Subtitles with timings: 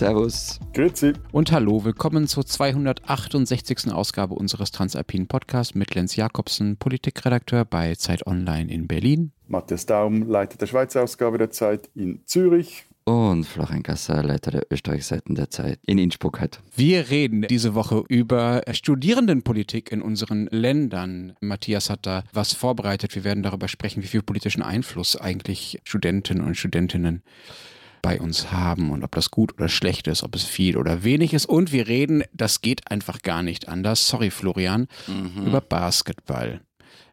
[0.00, 0.58] Servus.
[0.72, 1.12] Grüezi.
[1.30, 3.92] Und hallo, willkommen zur 268.
[3.92, 9.32] Ausgabe unseres Transalpinen Podcasts mit Lenz Jakobsen, Politikredakteur bei Zeit Online in Berlin.
[9.46, 12.86] Matthias Daum, Leiter der Schweizer Ausgabe der Zeit in Zürich.
[13.04, 16.60] Und Florian Gasser, Leiter der Österreichseiten der Zeit in Innsbruck halt.
[16.74, 21.34] Wir reden diese Woche über Studierendenpolitik in unseren Ländern.
[21.42, 23.14] Matthias hat da was vorbereitet.
[23.14, 27.22] Wir werden darüber sprechen, wie viel politischen Einfluss eigentlich Studentinnen und Studentinnen
[28.02, 31.34] bei uns haben und ob das gut oder schlecht ist, ob es viel oder wenig
[31.34, 31.46] ist.
[31.46, 35.46] Und wir reden, das geht einfach gar nicht anders, sorry Florian, mhm.
[35.46, 36.60] über Basketball.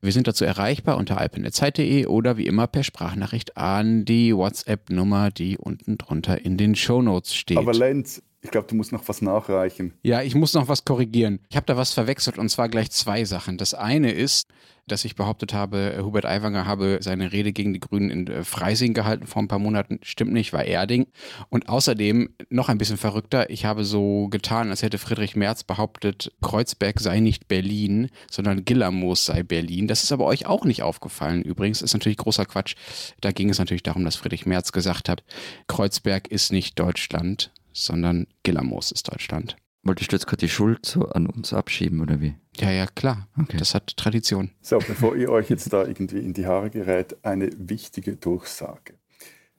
[0.02, 5.58] Wir sind dazu erreichbar unter alpinezeit.de oder wie immer per Sprachnachricht an die WhatsApp-Nummer, die
[5.58, 7.58] unten drunter in den Shownotes steht.
[7.58, 9.94] Aber Lenz, ich glaube, du musst noch was nachreichen.
[10.04, 11.40] Ja, ich muss noch was korrigieren.
[11.50, 13.58] Ich habe da was verwechselt und zwar gleich zwei Sachen.
[13.58, 14.48] Das eine ist,
[14.88, 18.44] dass ich behauptet habe, äh, Hubert Aiwanger habe seine Rede gegen die Grünen in äh,
[18.44, 19.99] Freising gehalten vor ein paar Monaten.
[20.02, 21.08] Stimmt nicht, war Erding.
[21.49, 26.32] Und außerdem noch ein bisschen verrückter, ich habe so getan, als hätte Friedrich Merz behauptet,
[26.41, 29.88] Kreuzberg sei nicht Berlin, sondern Gillermoos sei Berlin.
[29.88, 31.41] Das ist aber euch auch nicht aufgefallen.
[31.41, 32.76] Übrigens ist natürlich großer Quatsch.
[33.20, 35.24] Da ging es natürlich darum, dass Friedrich Merz gesagt hat,
[35.68, 37.52] Kreuzberg ist nicht Deutschland,
[37.84, 39.56] sondern Gillermoos ist Deutschland.
[39.84, 42.36] Wolltest du jetzt gerade die Schuld so an uns abschieben oder wie?
[42.58, 43.28] Ja, ja, klar.
[43.40, 43.58] Okay.
[43.58, 44.52] Das hat Tradition.
[44.62, 48.96] So, bevor ihr euch jetzt da irgendwie in die Haare gerät, eine wichtige Durchsage.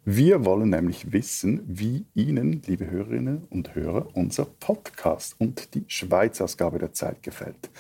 [0.04, 6.78] Wir wollen nämlich wissen, wie Ihnen, liebe Hörerinnen und Hörer, unser Podcast und die Schweizausgabe
[6.78, 7.70] der Zeit gefällt.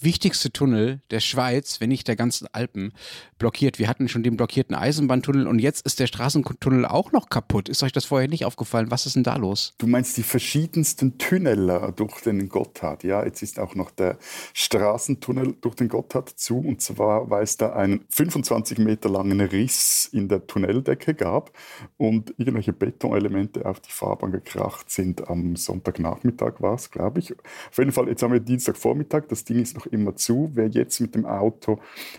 [0.00, 2.92] wichtigste Tunnel der Schweiz, wenn nicht der ganzen Alpen,
[3.38, 3.78] blockiert.
[3.78, 7.68] Wir hatten schon den blockierten Eisenbahntunnel und jetzt ist der Straßentunnel auch noch kaputt.
[7.68, 8.90] Ist euch das vorher nicht aufgefallen?
[8.90, 9.74] Was ist denn da los?
[9.78, 13.04] Du meinst die verschiedensten Tunnel durch den Gotthard.
[13.04, 14.18] Ja, jetzt ist auch noch der
[14.54, 16.58] Straßentunnel durch den Gotthard zu.
[16.58, 21.52] Und zwar, weil es da einen 25 Meter langen Riss in der Tunneldecke gab
[21.96, 25.28] und irgendwelche Betonelemente auf die Fahrbahn gekracht sind.
[25.28, 27.32] Am Sonntagnachmittag war es, glaube ich.
[27.32, 29.22] Auf jeden Fall, jetzt haben wir Dienstagvormittag.
[29.28, 30.50] Das Ding ist noch immer zu.
[30.54, 31.78] Wer jetzt mit dem Auto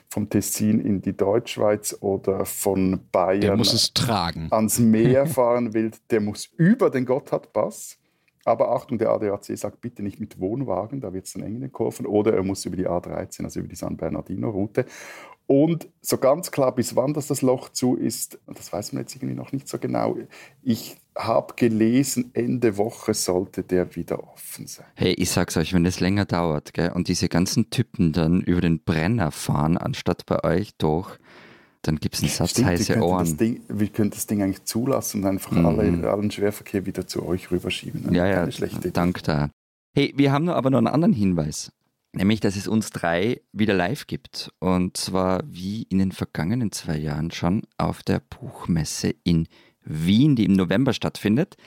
[0.10, 3.62] vom Tessin in die Deutschschweiz oder von Bayern
[4.50, 7.98] ans Meer fahren will, der muss über den Gotthardpass.
[8.46, 11.62] Aber Achtung, der ADAC sagt bitte nicht mit Wohnwagen, da wird es dann eng in
[11.62, 12.06] den Kurven.
[12.06, 14.86] Oder er muss über die A13, also über die San Bernardino-Route.
[15.46, 19.16] Und so ganz klar, bis wann das, das Loch zu ist, das weiß man jetzt
[19.16, 20.18] irgendwie noch nicht so genau.
[20.62, 24.86] Ich habe gelesen, Ende Woche sollte der wieder offen sein.
[24.96, 28.62] Hey, ich sag's euch, wenn es länger dauert gell, und diese ganzen Typen dann über
[28.62, 31.18] den Brenner fahren, anstatt bei euch durch,
[31.84, 33.38] dann gibt es einen Satz Stimmt, heiße wir Ohren.
[33.38, 35.66] Ding, wir können das Ding eigentlich zulassen und einfach mhm.
[35.66, 38.04] alle, allen Schwerverkehr wieder zu euch rüberschieben.
[38.04, 38.18] Ne?
[38.18, 38.48] Ja, ja,
[38.94, 39.50] dank da.
[39.94, 41.72] Hey, wir haben aber noch einen anderen Hinweis.
[42.16, 44.52] Nämlich, dass es uns drei wieder live gibt.
[44.60, 49.48] Und zwar wie in den vergangenen zwei Jahren schon auf der Buchmesse in
[49.86, 51.58] Wien, die im November stattfindet.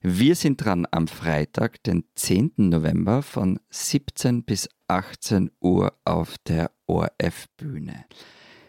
[0.00, 2.52] Wir sind dran am Freitag, den 10.
[2.56, 8.06] November von 17 bis 18 Uhr auf der ORF-Bühne.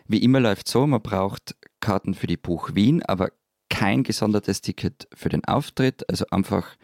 [0.08, 3.32] Wie immer läuft so, man braucht Karten für die Buch Wien, aber
[3.70, 6.76] kein gesondertes Ticket für den Auftritt, also einfach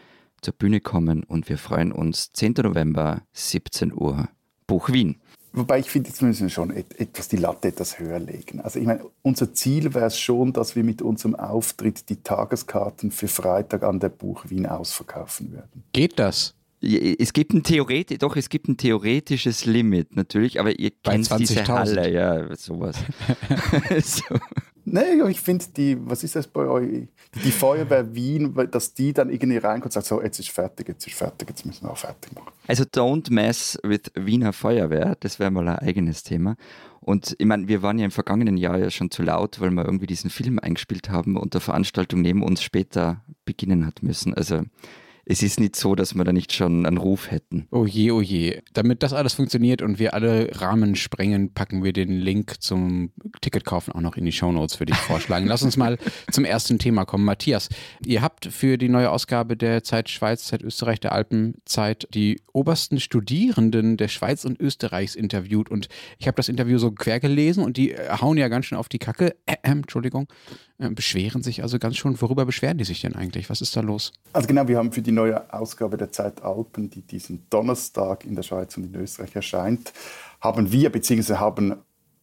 [0.42, 2.53] zur Bühne kommen und wir freuen uns 10.
[2.63, 4.30] November, 17 Uhr,
[4.65, 5.21] Buch Wien.
[5.53, 8.61] Wobei ich finde, jetzt müssen wir schon etwas die Latte etwas höher legen.
[8.61, 13.11] Also ich meine, unser Ziel wäre es schon, dass wir mit unserem Auftritt die Tageskarten
[13.11, 15.83] für Freitag an der Buch Wien ausverkaufen würden.
[15.94, 16.56] Geht das?
[16.79, 21.68] Es gibt ein Theoret doch, es gibt ein theoretisches Limit natürlich, aber ihr kennt diese
[21.68, 22.97] Halle, ja, sowas.
[24.03, 24.24] so.
[24.89, 27.09] Nee, ich finde die, was ist das bei euch?
[27.44, 31.06] Die Feuerwehr Wien, dass die dann irgendwie reinkommt und sagt, so, jetzt ist fertig, jetzt
[31.06, 32.53] ist fertig, jetzt müssen wir auch fertig machen.
[32.68, 36.56] Also don't mess with Wiener Feuerwehr, das wäre mal ein eigenes Thema.
[37.01, 39.83] Und ich meine, wir waren ja im vergangenen Jahr ja schon zu laut, weil wir
[39.83, 44.33] irgendwie diesen Film eingespielt haben und der Veranstaltung neben uns später beginnen hat müssen.
[44.33, 44.62] Also
[45.29, 47.68] es ist nicht so, dass wir da nicht schon einen Ruf hätten.
[47.71, 48.62] Oh je, oh je.
[48.74, 53.94] Damit das alles funktioniert und wir alle Rahmen sprengen, packen wir den Link zum Ticketkaufen
[53.94, 55.45] auch noch in die Shownotes, würde ich vorschlagen.
[55.45, 55.97] Lass uns mal
[56.31, 57.25] zum ersten Thema kommen.
[57.25, 57.68] Matthias,
[58.06, 63.00] ihr habt für die neue Ausgabe der Zeit Schweiz, Zeit Österreich, der Alpenzeit die obersten
[63.01, 65.89] Studierenden der Schweiz und Österreichs interviewt und
[66.19, 69.00] ich habe das Interview so quer gelesen und die hauen ja ganz schön auf die
[69.00, 69.35] Kacke.
[69.45, 70.27] Äh, äh, Entschuldigung.
[70.79, 72.19] Äh, beschweren sich also ganz schon.
[72.21, 73.50] Worüber beschweren die sich denn eigentlich?
[73.50, 74.13] Was ist da los?
[74.33, 78.35] Also genau, wir haben für die neue Ausgabe der Zeit Alpen, die diesen Donnerstag in
[78.35, 79.93] der Schweiz und in Österreich erscheint,
[80.39, 81.35] haben wir bzw.
[81.35, 81.75] haben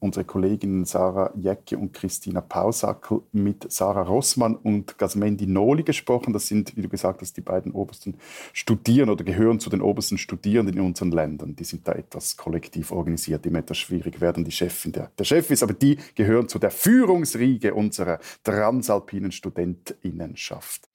[0.05, 6.35] unsere Kolleginnen Sarah Jäcke und Christina Pausackel mit Sarah Rossmann und Gasmendi Noli gesprochen.
[6.35, 8.19] Das sind, wie du gesagt hast, die beiden obersten
[8.53, 11.57] Studierenden oder gehören zu den obersten Studierenden in unseren Ländern.
[11.57, 14.45] Die sind da etwas kollektiv organisiert, immer etwas schwierig werden.
[14.45, 20.89] Die Chefin der, der Chef ist, aber die gehören zu der Führungsriege unserer transalpinen Studentinnenschaft.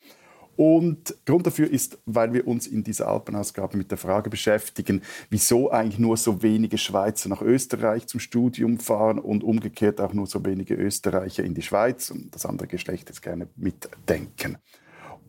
[0.60, 5.72] Und Grund dafür ist, weil wir uns in dieser Alpenausgabe mit der Frage beschäftigen, wieso
[5.72, 10.44] eigentlich nur so wenige Schweizer nach Österreich zum Studium fahren und umgekehrt auch nur so
[10.44, 14.58] wenige Österreicher in die Schweiz und das andere Geschlecht jetzt gerne mitdenken.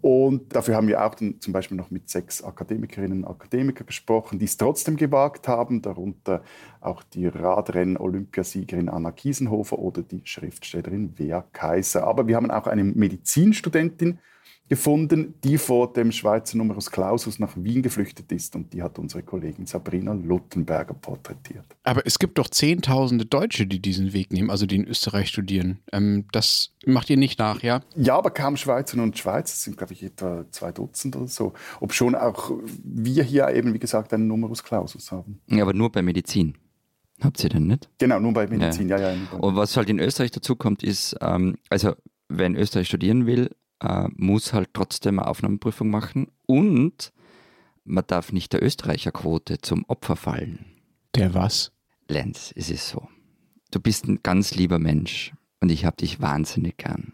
[0.00, 4.40] Und dafür haben wir auch dann zum Beispiel noch mit sechs Akademikerinnen und Akademikern gesprochen,
[4.40, 6.42] die es trotzdem gewagt haben, darunter
[6.80, 12.02] auch die Radrennen-Olympiasiegerin Anna Kiesenhofer oder die Schriftstellerin Wea Kaiser.
[12.02, 14.18] Aber wir haben auch eine Medizinstudentin
[14.70, 18.54] gefunden, die vor dem Schweizer Numerus Clausus nach Wien geflüchtet ist.
[18.54, 21.64] Und die hat unsere Kollegin Sabrina Luttenberger porträtiert.
[21.82, 25.80] Aber es gibt doch Zehntausende Deutsche, die diesen Weg nehmen, also die in Österreich studieren.
[25.92, 27.80] Ähm, das macht ihr nicht nach, ja?
[27.96, 31.52] Ja, aber kaum Schweizerinnen und Schweizer, es sind, glaube ich, etwa zwei Dutzend oder so.
[31.80, 32.52] Ob schon auch
[32.84, 35.40] wir hier eben, wie gesagt, einen Numerus Clausus haben.
[35.48, 36.56] Ja, aber nur bei Medizin.
[37.20, 37.88] Habt ihr denn nicht?
[37.98, 39.12] Genau, nur bei Medizin, ja, ja.
[39.12, 41.94] ja und was halt in Österreich dazu kommt, ist, ähm, also
[42.28, 43.50] wer in Österreich studieren will,
[43.80, 47.12] äh, muss halt trotzdem eine Aufnahmeprüfung machen und
[47.84, 50.64] man darf nicht der Österreicherquote zum Opfer fallen.
[51.14, 51.72] Der was?
[52.08, 53.08] Lenz, es ist so.
[53.70, 57.12] Du bist ein ganz lieber Mensch und ich habe dich wahnsinnig gern.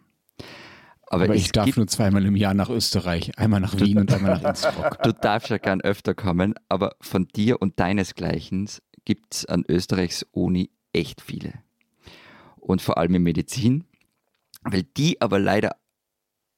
[1.08, 4.32] Aber, Aber ich darf nur zweimal im Jahr nach Österreich, einmal nach Wien und einmal
[4.32, 5.02] nach Innsbruck.
[5.02, 8.68] Du darfst ja gern öfter kommen, aber von dir und deinesgleichen
[9.04, 11.54] gibt es an Österreichs Uni echt viele.
[12.56, 13.84] Und vor allem in Medizin,
[14.62, 15.76] weil die aber leider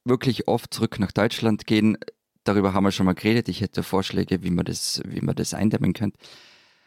[0.08, 1.98] wirklich oft zurück nach Deutschland gehen.
[2.44, 3.48] Darüber haben wir schon mal geredet.
[3.48, 6.18] Ich hätte Vorschläge, wie man das, wie man das eindämmen könnte.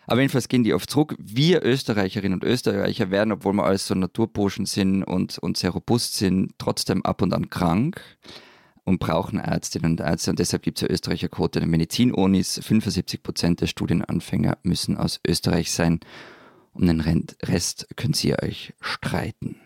[0.08, 1.16] Aber jedenfalls gehen die oft zurück.
[1.20, 6.16] Wir Österreicherinnen und Österreicher werden, obwohl wir alles so Naturburschen sind und, und sehr robust
[6.16, 8.02] sind, trotzdem ab und an krank
[8.84, 10.32] und brauchen Ärztinnen und Ärzte.
[10.32, 12.60] Und deshalb gibt es ja Österreicherquote in den Medizinunis.
[12.64, 16.00] 75 Prozent der Studienanfänger müssen aus Österreich sein.
[16.74, 19.58] Um den Rest könnt ihr euch streiten.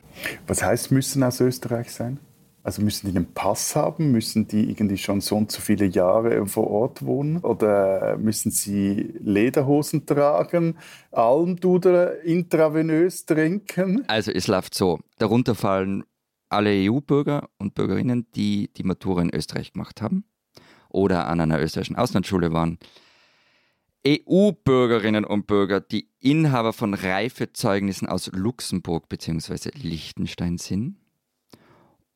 [0.47, 2.19] Was heißt müssen aus Österreich sein?
[2.65, 4.11] Also müssen die einen Pass haben?
[4.11, 7.37] Müssen die irgendwie schon so und so viele Jahre vor Ort wohnen?
[7.37, 10.75] Oder müssen sie Lederhosen tragen,
[11.11, 14.03] Almdudel intravenös trinken?
[14.07, 14.99] Also es läuft so.
[15.19, 16.05] Darunter fallen
[16.49, 20.25] alle EU-Bürger und Bürgerinnen, die die Matura in Österreich gemacht haben
[20.89, 22.79] oder an einer österreichischen Auslandsschule waren.
[24.07, 29.69] EU-Bürgerinnen und Bürger, die Inhaber von Reifezeugnissen aus Luxemburg bzw.
[29.75, 30.97] Liechtenstein sind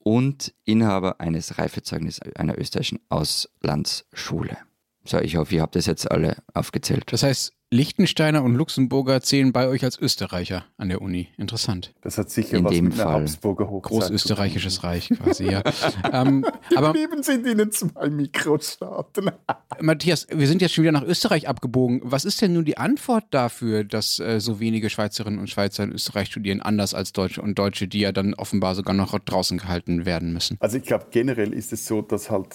[0.09, 4.57] und Inhaber eines Reifezeugnisses einer österreichischen Auslandsschule.
[5.05, 7.13] So, ich hoffe, ihr habt das jetzt alle aufgezählt.
[7.13, 11.27] Das heißt, Liechtensteiner und Luxemburger zählen bei euch als Österreicher an der Uni.
[11.37, 11.93] Interessant.
[12.01, 13.21] Das hat sicher In was dem mit Fall.
[13.21, 15.61] Habsburger Hochzeit Großösterreichisches Reich quasi, ja.
[16.11, 16.45] ähm,
[16.75, 19.29] aber Daneben sind ihnen zwei Mikrostaaten.
[19.81, 22.01] Matthias, wir sind jetzt schon wieder nach Österreich abgebogen.
[22.03, 25.91] Was ist denn nun die Antwort dafür, dass äh, so wenige Schweizerinnen und Schweizer in
[25.91, 30.07] Österreich studieren, anders als Deutsche und Deutsche, die ja dann offenbar sogar noch draußen gehalten
[30.07, 30.57] werden müssen?
[30.59, 32.47] Also ich glaube, generell ist es so, dass halt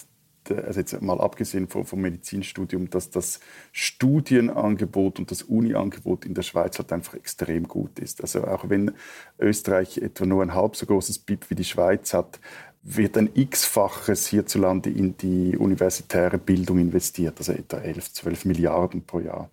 [0.50, 3.40] also jetzt mal abgesehen vom, vom, Medizinstudium, dass das
[3.72, 8.20] Studienangebot und das Uniangebot in der Schweiz halt einfach extrem gut ist.
[8.20, 8.92] Also auch wenn
[9.38, 12.40] Österreich etwa nur ein halb so großes BIP wie die Schweiz hat,
[12.82, 19.20] wird ein x-faches hierzulande in die universitäre Bildung investiert, also etwa 11, 12 Milliarden pro
[19.20, 19.48] Jahr.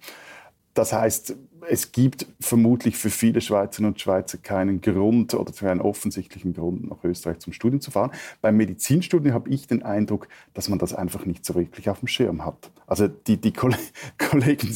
[0.74, 1.36] das heißt,
[1.70, 7.04] es gibt vermutlich für viele Schweizerinnen und Schweizer keinen Grund oder keinen offensichtlichen Grund, nach
[7.04, 8.12] Österreich zum Studium zu fahren.
[8.42, 12.08] Beim Medizinstudium habe ich den Eindruck, dass man das einfach nicht so wirklich auf dem
[12.08, 12.72] Schirm hat.
[12.88, 13.54] Also die, die
[14.18, 14.76] Kollegin,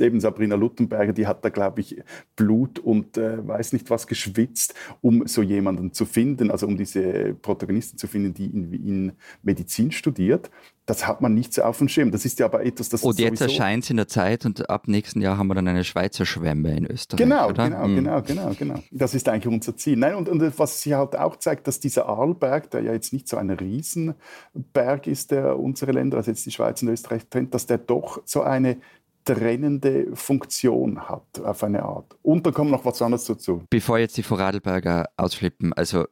[0.00, 2.02] eben Sabrina Luttenberger, die hat da, glaube ich,
[2.36, 7.34] Blut und äh, weiß nicht was geschwitzt, um so jemanden zu finden, also um diese
[7.34, 9.12] Protagonistin zu finden, die in, in
[9.42, 10.50] Medizin studiert
[10.86, 12.10] das hat man nicht so auf dem Schirm.
[12.10, 14.88] Das ist ja aber etwas, das Und jetzt erscheint es in der Zeit und ab
[14.88, 17.18] nächsten Jahr haben wir dann eine Schweizer Schwemme in Österreich.
[17.18, 17.68] Genau, oder?
[17.68, 17.96] genau, mhm.
[17.96, 18.82] genau, genau, genau.
[18.90, 19.96] Das ist eigentlich unser Ziel.
[19.96, 23.28] Nein, und, und was sie halt auch zeigt, dass dieser Arlberg, der ja jetzt nicht
[23.28, 27.66] so ein Riesenberg ist, der unsere Länder, also jetzt die Schweiz und Österreich trennt, dass
[27.66, 28.78] der doch so eine
[29.24, 32.16] trennende Funktion hat auf eine Art.
[32.22, 33.62] Und da kommt noch was anderes dazu.
[33.70, 36.06] Bevor jetzt die Vorarlberger ausflippen, also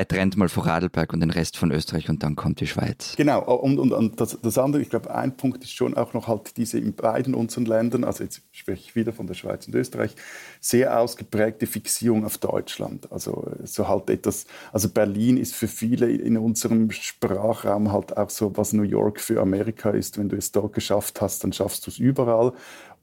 [0.00, 3.16] er trennt mal Vorarlberg und den Rest von Österreich und dann kommt die Schweiz.
[3.18, 6.26] Genau, und, und, und das, das, andere, ich glaube, ein Punkt ist schon auch noch
[6.26, 9.74] halt diese in beiden unseren Ländern, also jetzt spreche ich wieder von der Schweiz und
[9.74, 10.16] Österreich,
[10.58, 13.12] sehr ausgeprägte Fixierung auf Deutschland.
[13.12, 18.56] Also so halt etwas, also Berlin ist für viele in unserem Sprachraum halt auch so,
[18.56, 20.16] was New York für Amerika ist.
[20.16, 22.54] Wenn du es dort geschafft hast, dann schaffst du es überall.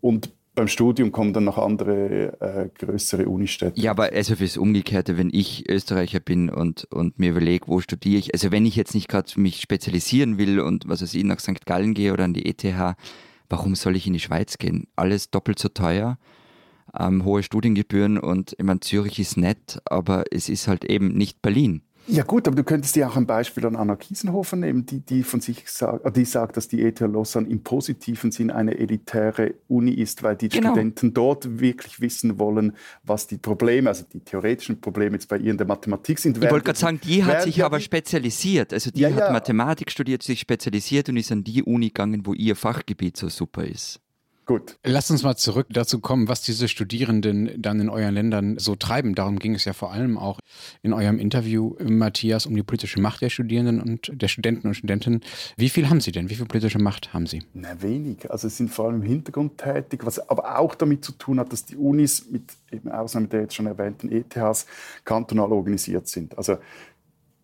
[0.02, 3.80] Und beim Studium kommen dann noch andere äh, größere Unistädte.
[3.80, 8.18] Ja, aber also fürs Umgekehrte, wenn ich Österreicher bin und, und mir überlege, wo studiere
[8.18, 11.40] ich, also wenn ich jetzt nicht gerade mich spezialisieren will und was weiß ich, nach
[11.40, 11.68] St.
[11.68, 12.66] Gallen gehe oder an die ETH,
[13.50, 14.88] warum soll ich in die Schweiz gehen?
[14.96, 16.18] Alles doppelt so teuer,
[16.98, 21.44] ähm, hohe Studiengebühren und ich meine, Zürich ist nett, aber es ist halt eben nicht
[21.44, 21.84] Berlin.
[22.08, 25.24] Ja gut, aber du könntest dir auch ein Beispiel an Anna Kiesenhofer nehmen, die, die
[25.24, 29.92] von sich sagt, die sagt, dass die ETH Lausanne im positiven Sinn eine elitäre Uni
[29.92, 30.72] ist, weil die genau.
[30.72, 32.74] Studenten dort wirklich wissen wollen,
[33.04, 36.38] was die Probleme, also die theoretischen Probleme jetzt bei ihr in der Mathematik sind.
[36.38, 38.74] Ich wollte gerade sagen, die hat sich aber spezialisiert.
[38.74, 39.34] Also die ja, hat.
[39.34, 43.66] Mathematik studiert, sich spezialisiert und ist an die Uni gegangen, wo ihr Fachgebiet so super
[43.66, 44.00] ist.
[44.48, 44.80] Gut.
[44.86, 49.14] Lass uns mal zurück dazu kommen, was diese Studierenden dann in euren Ländern so treiben.
[49.14, 50.40] Darum ging es ja vor allem auch
[50.82, 55.20] in eurem Interview, Matthias, um die politische Macht der Studierenden und der Studenten und Studentinnen.
[55.58, 56.30] Wie viel haben sie denn?
[56.30, 57.44] Wie viel politische Macht haben sie?
[57.54, 58.32] Na, wenig.
[58.32, 61.52] Also, sie sind vor allem im Hintergrund tätig, was aber auch damit zu tun hat,
[61.52, 64.66] dass die Unis mit eben Ausnahme der jetzt schon erwähnten ETHs
[65.04, 66.38] kantonal organisiert sind.
[66.38, 66.58] Also,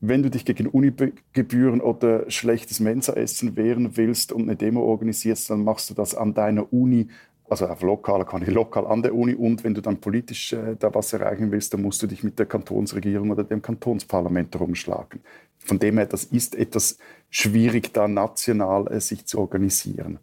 [0.05, 5.63] wenn du dich gegen Unigebühren oder schlechtes Mensaessen wehren willst und eine Demo organisierst, dann
[5.63, 7.07] machst du das an deiner Uni,
[7.50, 9.33] also auf lokaler, ich lokal an der Uni.
[9.33, 12.38] Und wenn du dann politisch äh, da was erreichen willst, dann musst du dich mit
[12.38, 15.22] der Kantonsregierung oder dem Kantonsparlament herumschlagen.
[15.57, 16.98] Von dem her, das ist etwas
[17.29, 20.19] schwierig, da national äh, sich zu organisieren.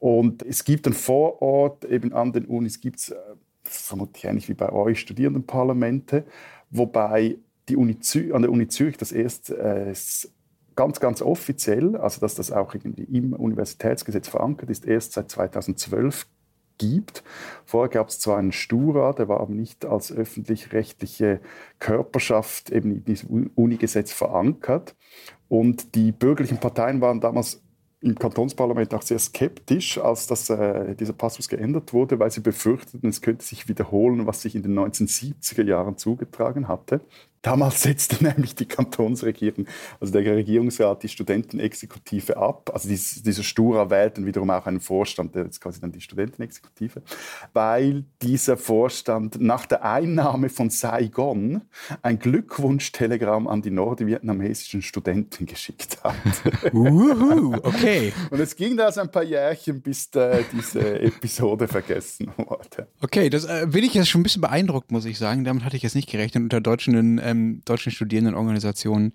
[0.00, 3.16] Und es gibt dann vor Ort, eben an den Unis, gibt es äh,
[3.62, 6.24] vermutlich ähnlich wie bei euch Studierendenparlamente,
[6.70, 7.36] wobei
[7.68, 7.98] die Uni
[8.32, 9.94] an der Uni Zürich das erst äh,
[10.76, 16.26] ganz, ganz offiziell, also dass das auch im Universitätsgesetz verankert ist, erst seit 2012
[16.78, 17.22] gibt.
[17.64, 21.40] Vorher gab es zwar einen Stura, der war aber nicht als öffentlich-rechtliche
[21.78, 24.96] Körperschaft eben in diesem Unigesetz verankert.
[25.48, 27.62] Und die bürgerlichen Parteien waren damals
[28.00, 33.08] im Kantonsparlament auch sehr skeptisch, als das, äh, dieser Passus geändert wurde, weil sie befürchteten,
[33.08, 37.00] es könnte sich wiederholen, was sich in den 1970er Jahren zugetragen hatte.
[37.44, 39.66] Damals setzte nämlich die Kantonsregierung,
[40.00, 42.70] also der Regierungsrat, die Studentenexekutive ab.
[42.72, 46.00] Also dies, dieser Stura wählt dann wiederum auch einen Vorstand, der ist quasi dann die
[46.00, 47.02] Studentenexekutive,
[47.52, 51.60] weil dieser Vorstand nach der Einnahme von Saigon
[52.00, 56.14] ein Glückwunschtelegramm an die nordvietnamesischen Studenten geschickt hat.
[56.72, 58.14] Uhu, okay.
[58.30, 62.88] Und es ging da so ein paar Jährchen, bis da diese Episode vergessen wurde.
[63.02, 65.44] Okay, das äh, bin ich jetzt schon ein bisschen beeindruckt, muss ich sagen.
[65.44, 69.12] Damit hatte ich jetzt nicht gerechnet unter deutschen äh, ähm, deutschen Studierendenorganisationen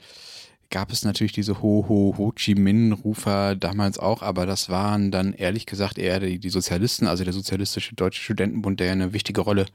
[0.69, 5.11] gab es natürlich diese Ho Ho Ho Chi Minh Rufer damals auch, aber das waren
[5.11, 9.41] dann ehrlich gesagt eher die, die Sozialisten, also der Sozialistische Deutsche Studentenbund, der eine wichtige
[9.41, 9.65] Rolle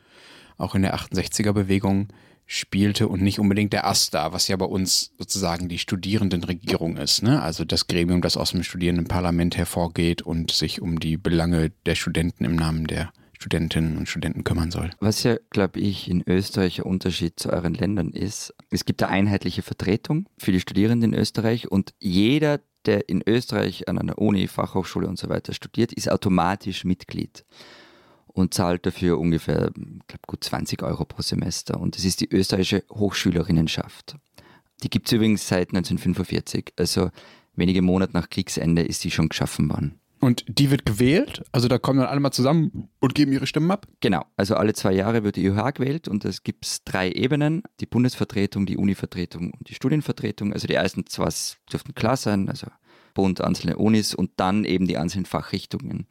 [0.57, 2.09] auch in der 68er Bewegung
[2.47, 7.43] spielte und nicht unbedingt der AStA, was ja bei uns sozusagen die Studierendenregierung ist, ne?
[7.43, 12.45] Also das Gremium, das aus dem Studierendenparlament hervorgeht und sich um die Belange der Studenten
[12.45, 13.13] im Namen der
[13.45, 14.91] Studentinnen und Studenten kümmern soll.
[15.01, 19.13] Was ja, glaube ich, in Österreich ein Unterschied zu euren Ländern ist, es gibt eine
[19.13, 24.49] einheitliche Vertretung für die Studierenden in Österreich und jeder, der in Österreich an einer Uni,
[24.49, 27.45] Fachhochschule und so weiter studiert, ist automatisch Mitglied
[28.29, 31.79] und zahlt dafür ungefähr, glaube gut 20 Euro pro Semester.
[31.79, 34.17] Und das ist die österreichische Hochschülerinnenschaft.
[34.83, 37.11] Die gibt es übrigens seit 1945, also
[37.57, 40.01] wenige Monate nach Kriegsende ist die schon geschaffen worden.
[40.25, 43.71] Und die wird gewählt, also da kommen dann alle mal zusammen und geben ihre Stimmen
[43.71, 43.87] ab?
[44.01, 47.85] Genau, also alle zwei Jahre wird die IOH gewählt und es gibt drei Ebenen, die
[47.85, 50.55] Bundesvertretung, die Univertretung und die Studienvertretung.
[50.55, 51.29] Also die ersten zwei
[51.71, 52.69] dürften klar sein, also
[53.13, 56.07] Bund, einzelne Unis und dann eben die einzelnen Fachrichtungen,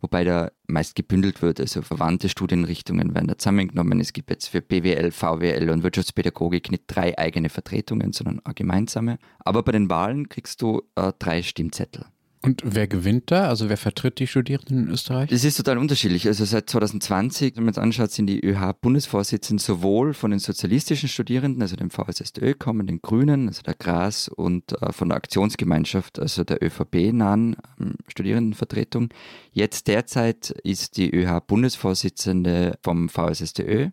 [0.00, 1.58] wobei da meist gebündelt wird.
[1.58, 3.98] Also verwandte Studienrichtungen werden da zusammengenommen.
[3.98, 9.18] Es gibt jetzt für BWL, VWL und Wirtschaftspädagogik nicht drei eigene Vertretungen, sondern gemeinsame.
[9.40, 12.06] Aber bei den Wahlen kriegst du äh, drei Stimmzettel.
[12.48, 13.48] Und wer gewinnt da?
[13.48, 15.28] Also wer vertritt die Studierenden in Österreich?
[15.28, 16.26] Das ist total unterschiedlich.
[16.26, 21.60] Also seit 2020, wenn man es anschaut, sind die ÖH-Bundesvorsitzenden sowohl von den sozialistischen Studierenden,
[21.60, 26.42] also dem VSSÖ kommen, den Grünen, also der Gras und äh, von der Aktionsgemeinschaft, also
[26.42, 29.10] der ÖVP-nahen ähm, Studierendenvertretung.
[29.52, 33.90] Jetzt derzeit ist die ÖH-Bundesvorsitzende vom VSSDÖ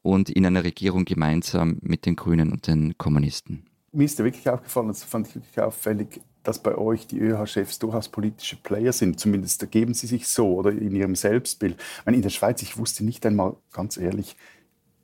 [0.00, 3.66] und in einer Regierung gemeinsam mit den Grünen und den Kommunisten.
[3.92, 7.78] Mir ist ja wirklich aufgefallen, das fand ich wirklich auffällig, dass bei euch die ÖH-Chefs
[7.78, 9.18] durchaus politische Player sind.
[9.18, 11.76] Zumindest ergeben sie sich so oder in ihrem Selbstbild.
[11.78, 14.36] Ich meine, in der Schweiz, ich wusste nicht einmal ganz ehrlich,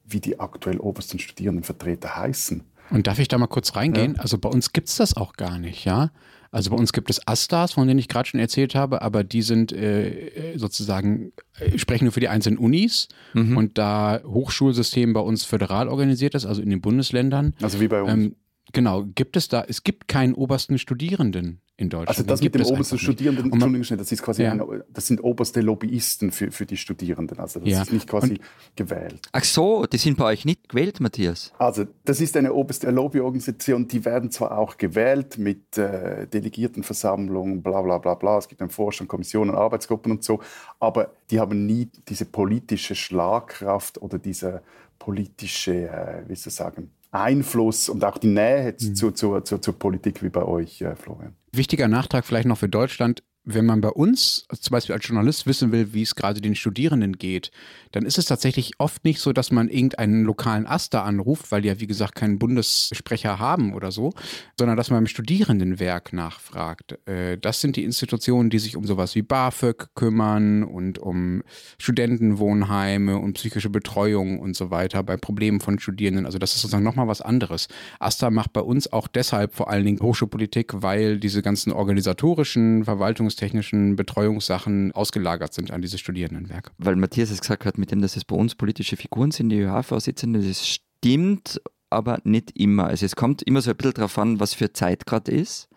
[0.05, 2.63] wie die aktuell obersten Studierendenvertreter heißen.
[2.91, 4.15] Und darf ich da mal kurz reingehen?
[4.17, 4.21] Ja.
[4.21, 6.11] Also bei uns gibt es das auch gar nicht, ja.
[6.51, 9.41] Also bei uns gibt es Astas, von denen ich gerade schon erzählt habe, aber die
[9.41, 13.57] sind äh, sozusagen, äh, sprechen nur für die einzelnen Unis mhm.
[13.57, 17.55] und da Hochschulsystem bei uns föderal organisiert ist, also in den Bundesländern.
[17.63, 18.13] Also wie bei uns.
[18.13, 18.37] Ähm,
[18.73, 22.09] Genau, gibt es da, es gibt keinen obersten Studierenden in Deutschland.
[22.09, 24.53] Also das mit dem obersten Studierenden, man, Entschuldigung, das ist quasi, ja.
[24.53, 27.39] ein, das sind oberste Lobbyisten für, für die Studierenden.
[27.39, 27.83] Also das ja.
[27.83, 28.41] ist nicht quasi und,
[28.77, 29.29] gewählt.
[29.33, 31.53] Ach so, die sind bei euch nicht gewählt, Matthias?
[31.59, 37.83] Also das ist eine oberste Lobbyorganisation, die werden zwar auch gewählt mit äh, Delegiertenversammlungen, bla
[37.83, 40.41] bla bla bla, es gibt einen Vorstand, Kommissionen, Arbeitsgruppen und so,
[40.79, 44.63] aber die haben nie diese politische Schlagkraft oder diese
[44.99, 48.95] politische, äh, wie soll ich sagen, Einfluss und auch die Nähe mhm.
[48.95, 51.37] zu, zu, zu, zur Politik wie bei euch, äh, Florian.
[51.53, 55.73] Wichtiger Nachtrag vielleicht noch für Deutschland wenn man bei uns zum Beispiel als Journalist wissen
[55.73, 57.51] will, wie es gerade den Studierenden geht,
[57.91, 61.69] dann ist es tatsächlich oft nicht so, dass man irgendeinen lokalen Aster anruft, weil die
[61.69, 64.13] ja wie gesagt keinen Bundessprecher haben oder so,
[64.57, 66.99] sondern dass man im Studierendenwerk nachfragt.
[67.07, 71.43] Äh, das sind die Institutionen, die sich um sowas wie BAföG kümmern und um
[71.79, 76.27] Studentenwohnheime und psychische Betreuung und so weiter bei Problemen von Studierenden.
[76.27, 77.67] Also das ist sozusagen nochmal was anderes.
[77.99, 83.32] Asta macht bei uns auch deshalb vor allen Dingen Hochschulpolitik, weil diese ganzen organisatorischen Verwaltungs
[83.33, 86.73] verwaltungstechnischen Betreuungssachen ausgelagert sind an diese Studierendenwerk.
[86.79, 89.61] Weil Matthias es gesagt hat, mit dem, dass es bei uns politische Figuren sind, die
[89.61, 91.61] ÖH-Vorsitzende, das stimmt,
[91.91, 92.87] aber nicht immer.
[92.87, 95.69] Also es kommt immer so ein bisschen darauf an, was für Zeit gerade ist.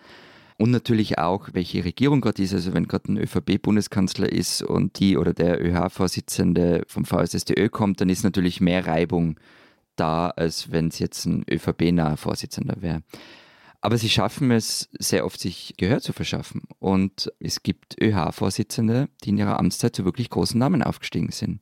[0.58, 2.54] Und natürlich auch, welche Regierung gerade ist.
[2.54, 8.10] Also wenn gerade ein ÖVP-Bundeskanzler ist und die oder der ÖH-Vorsitzende vom VSSDÖ kommt, dann
[8.10, 9.38] ist natürlich mehr Reibung
[9.98, 13.02] da, als wenn es jetzt ein ÖVP-naher Vorsitzender wäre.
[13.86, 16.64] Aber sie schaffen es sehr oft, sich Gehör zu verschaffen.
[16.80, 21.60] Und es gibt ÖH-Vorsitzende, die in ihrer Amtszeit zu wirklich großen Namen aufgestiegen sind.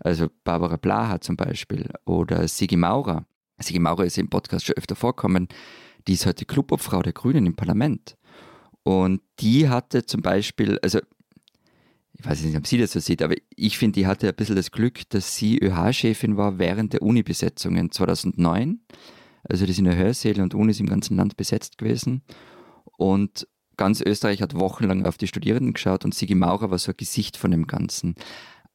[0.00, 3.24] Also Barbara Blaha zum Beispiel oder Sigi Maurer.
[3.60, 5.46] Sigi Maurer ist im Podcast schon öfter vorkommen.
[6.08, 8.16] Die ist heute Clubobfrau der Grünen im Parlament.
[8.82, 10.98] Und die hatte zum Beispiel, also
[12.14, 14.56] ich weiß nicht, ob sie das so sieht, aber ich finde, die hatte ein bisschen
[14.56, 18.80] das Glück, dass sie ÖH-Chefin war während der Uni-Besetzungen 2009
[19.42, 22.22] also die sind ja Hörsäle und Unis im ganzen Land besetzt gewesen.
[22.96, 26.96] Und ganz Österreich hat wochenlang auf die Studierenden geschaut und Sigi Maurer war so ein
[26.96, 28.14] Gesicht von dem Ganzen.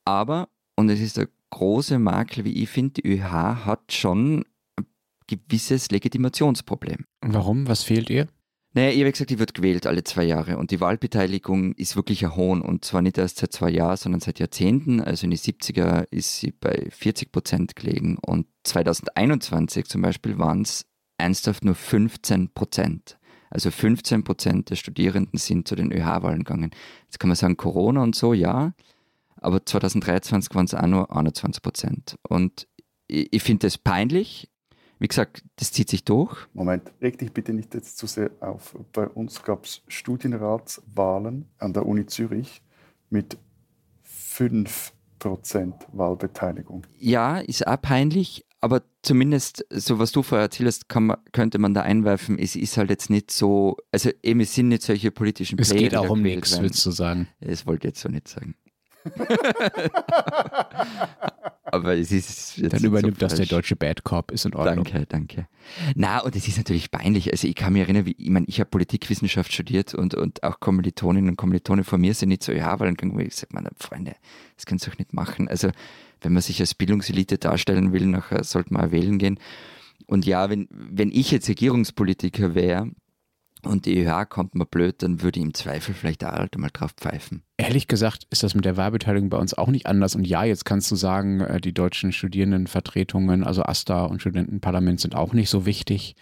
[0.03, 4.43] Aber, und es ist der große Makel, wie ich finde, die ÖH hat schon
[4.77, 4.85] ein
[5.27, 7.05] gewisses Legitimationsproblem.
[7.21, 7.67] Warum?
[7.67, 8.27] Was fehlt ihr?
[8.75, 12.25] Naja, ich habe gesagt, die wird gewählt alle zwei Jahre und die Wahlbeteiligung ist wirklich
[12.25, 14.99] ein Hohn und zwar nicht erst seit zwei Jahren, sondern seit Jahrzehnten.
[14.99, 20.63] Also in die 70er ist sie bei 40 Prozent gelegen und 2021 zum Beispiel waren
[20.63, 20.85] es
[21.17, 23.17] ernsthaft nur 15 Prozent.
[23.49, 26.71] Also 15 Prozent der Studierenden sind zu den ÖH-Wahlen gegangen.
[27.05, 28.73] Jetzt kann man sagen, Corona und so, ja,
[29.37, 32.17] aber 2023 waren es auch nur 21 Prozent.
[32.27, 32.67] Und
[33.07, 34.49] ich, ich finde das peinlich,
[34.99, 36.47] wie gesagt, das zieht sich durch.
[36.53, 38.75] Moment, reg dich bitte nicht jetzt zu sehr auf.
[38.93, 42.61] Bei uns gab es Studienratswahlen an der Uni Zürich
[43.09, 43.37] mit
[44.07, 44.91] 5%
[45.91, 46.85] Wahlbeteiligung.
[46.97, 51.73] Ja, ist auch peinlich, aber zumindest, so was du vorher erzählt hast, man, könnte man
[51.73, 55.57] da einwerfen, es ist halt jetzt nicht so, also eben es sind nicht solche politischen
[55.57, 57.27] Player, Es geht auch um nichts, willst du sagen.
[57.41, 58.55] Das wollte ich jetzt so nicht sagen.
[61.65, 62.61] Aber es ist.
[62.71, 64.85] Dann übernimmt so das der deutsche Bad Cop, ist in Ordnung.
[64.85, 65.47] Danke, danke.
[65.95, 67.31] Na, und es ist natürlich peinlich.
[67.31, 70.59] Also, ich kann mich erinnern, wie, ich meine, ich habe Politikwissenschaft studiert und, und auch
[70.59, 73.71] Kommilitoninnen und Kommilitonen von mir sind nicht so, ja, weil dann kann ich sage, meine
[73.79, 74.15] Freunde,
[74.55, 75.47] das kannst du doch nicht machen.
[75.47, 75.71] Also,
[76.21, 79.39] wenn man sich als Bildungselite darstellen will, nachher sollte man wählen gehen.
[80.05, 82.91] Und ja, wenn, wenn ich jetzt Regierungspolitiker wäre,
[83.65, 86.69] und die ÖH kommt mal blöd, dann würde ich im Zweifel vielleicht da halt mal
[86.71, 87.43] drauf pfeifen.
[87.57, 90.15] Ehrlich gesagt ist das mit der Wahlbeteiligung bei uns auch nicht anders.
[90.15, 95.15] Und ja, jetzt kannst du sagen, äh, die deutschen Studierendenvertretungen, also AStA und Studentenparlament sind
[95.15, 96.15] auch nicht so wichtig.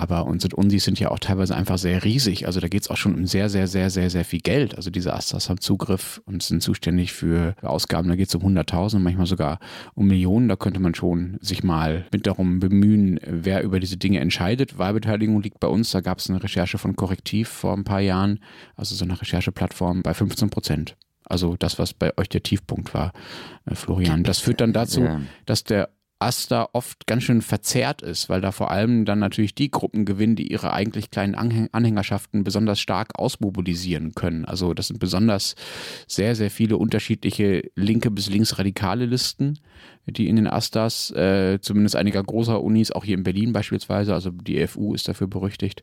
[0.00, 2.46] Aber unsere Unis sind ja auch teilweise einfach sehr riesig.
[2.46, 4.76] Also da geht es auch schon um sehr, sehr, sehr, sehr, sehr viel Geld.
[4.76, 8.08] Also diese Astras haben Zugriff und sind zuständig für Ausgaben.
[8.08, 9.58] Da geht es um Hunderttausende, manchmal sogar
[9.94, 10.48] um Millionen.
[10.48, 14.78] Da könnte man schon sich mal mit darum bemühen, wer über diese Dinge entscheidet.
[14.78, 15.90] Wahlbeteiligung liegt bei uns.
[15.90, 18.38] Da gab es eine Recherche von Korrektiv vor ein paar Jahren,
[18.76, 20.96] also so eine Rechercheplattform bei 15 Prozent.
[21.24, 23.12] Also das, was bei euch der Tiefpunkt war,
[23.66, 24.22] äh, Florian.
[24.22, 25.20] Das führt dann dazu, ja.
[25.44, 29.70] dass der Asta oft ganz schön verzerrt ist, weil da vor allem dann natürlich die
[29.70, 34.44] Gruppen gewinnen, die ihre eigentlich kleinen Anhängerschaften besonders stark ausmobilisieren können.
[34.44, 35.54] Also das sind besonders
[36.08, 39.60] sehr, sehr viele unterschiedliche linke bis linksradikale Listen,
[40.06, 44.30] die in den Astas, äh, zumindest einiger großer Unis, auch hier in Berlin beispielsweise, also
[44.30, 45.82] die FU ist dafür berüchtigt,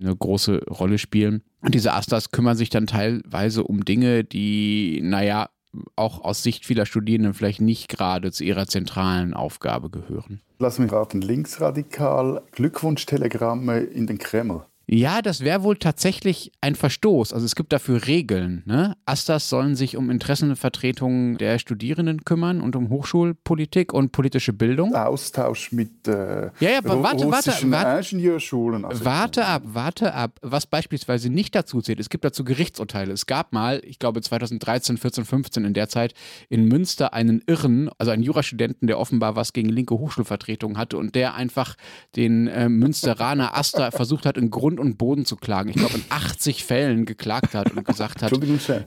[0.00, 1.42] eine große Rolle spielen.
[1.60, 5.48] Und diese Astas kümmern sich dann teilweise um Dinge, die, naja,
[5.96, 10.40] auch aus Sicht vieler Studierenden vielleicht nicht gerade zu ihrer zentralen Aufgabe gehören.
[10.58, 14.66] Lass mich raten, linksradikal, Glückwunschtelegramme in den Kreml.
[14.94, 17.32] Ja, das wäre wohl tatsächlich ein Verstoß.
[17.32, 18.62] Also es gibt dafür Regeln.
[18.66, 18.94] Ne?
[19.06, 24.94] Astas sollen sich um Interessenvertretungen der Studierenden kümmern und um Hochschulpolitik und politische Bildung.
[24.94, 28.84] Austausch mit äh, ja, ja, warte, warte, warte, Ingenieurschulen.
[28.84, 30.38] Also warte ab, warte ab.
[30.42, 33.14] Was beispielsweise nicht dazu zählt, es gibt dazu Gerichtsurteile.
[33.14, 36.12] Es gab mal, ich glaube 2013, 14, 15 in der Zeit
[36.50, 41.14] in Münster einen Irren, also einen Jurastudenten, der offenbar was gegen linke Hochschulvertretungen hatte und
[41.14, 41.76] der einfach
[42.14, 45.70] den äh, Münsteraner Asta versucht hat, in Grund und Boden zu klagen.
[45.70, 48.32] Ich glaube, in 80 Fällen geklagt hat und gesagt hat,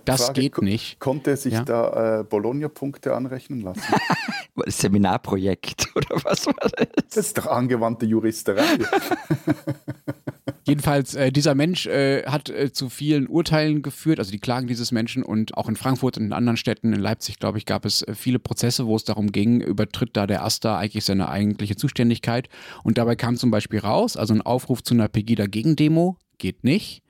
[0.05, 0.99] das Frage, geht nicht.
[0.99, 1.63] Konnte er sich ja?
[1.63, 3.81] da äh, Bologna-Punkte anrechnen lassen?
[4.67, 6.71] Seminarprojekt oder was war das?
[7.09, 8.63] Das ist doch angewandte Juristerei.
[10.67, 14.91] Jedenfalls, äh, dieser Mensch äh, hat äh, zu vielen Urteilen geführt, also die Klagen dieses
[14.91, 18.03] Menschen und auch in Frankfurt und in anderen Städten, in Leipzig, glaube ich, gab es
[18.03, 22.47] äh, viele Prozesse, wo es darum ging, übertritt da der AStA eigentlich seine eigentliche Zuständigkeit.
[22.83, 27.04] Und dabei kam zum Beispiel raus, also ein Aufruf zu einer Pegida-Gegendemo geht nicht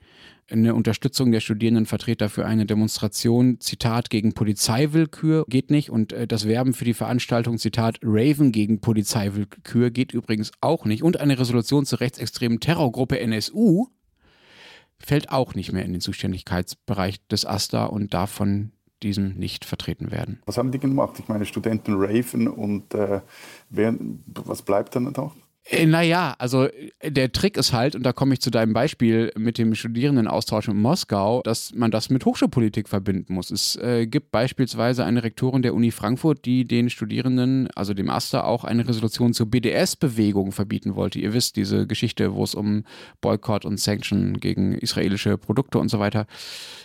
[0.50, 6.48] eine Unterstützung der Studierendenvertreter für eine Demonstration, Zitat, gegen Polizeiwillkür geht nicht und äh, das
[6.48, 11.86] Werben für die Veranstaltung, Zitat, Raven gegen Polizeiwillkür geht übrigens auch nicht und eine Resolution
[11.86, 13.88] zur rechtsextremen Terrorgruppe NSU
[14.98, 18.72] fällt auch nicht mehr in den Zuständigkeitsbereich des AStA und darf von
[19.04, 20.42] diesem nicht vertreten werden.
[20.46, 21.20] Was haben die gemacht?
[21.20, 23.22] Ich meine, Studenten Raven und äh,
[23.70, 25.36] wer, was bleibt dann noch?
[25.68, 29.32] Äh, naja, also äh, der Trick ist halt, und da komme ich zu deinem Beispiel
[29.36, 33.50] mit dem Studierendenaustausch in Moskau, dass man das mit Hochschulpolitik verbinden muss.
[33.50, 38.46] Es äh, gibt beispielsweise eine Rektorin der Uni Frankfurt, die den Studierenden, also dem Aster,
[38.46, 41.20] auch eine Resolution zur BDS-Bewegung verbieten wollte.
[41.20, 42.84] Ihr wisst, diese Geschichte, wo es um
[43.22, 46.28] Boykott und Sanction gegen israelische Produkte und so weiter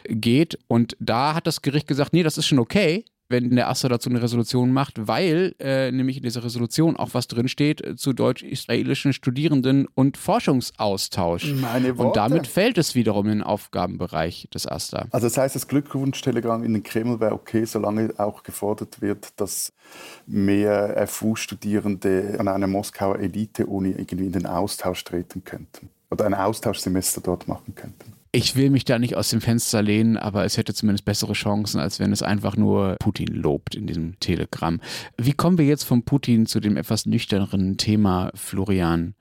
[0.08, 0.58] geht.
[0.68, 4.10] Und da hat das Gericht gesagt, nee, das ist schon okay wenn der Aster dazu
[4.10, 9.12] eine Resolution macht, weil äh, nämlich in dieser Resolution auch was drinsteht äh, zu deutsch-israelischen
[9.12, 11.54] Studierenden und Forschungsaustausch.
[11.54, 12.08] Meine Worte.
[12.08, 15.06] Und damit fällt es wiederum in den Aufgabenbereich des Aster.
[15.10, 19.72] Also das heißt, das Glückwunschtelegramm in den Kreml wäre okay, solange auch gefordert wird, dass
[20.26, 27.20] mehr FU-Studierende an einer Moskauer Elite-Uni irgendwie in den Austausch treten könnten oder ein Austauschsemester
[27.20, 28.19] dort machen könnten.
[28.32, 31.80] Ich will mich da nicht aus dem Fenster lehnen, aber es hätte zumindest bessere Chancen,
[31.80, 34.80] als wenn es einfach nur Putin lobt in diesem Telegramm.
[35.16, 39.14] Wie kommen wir jetzt von Putin zu dem etwas nüchterneren Thema, Florian?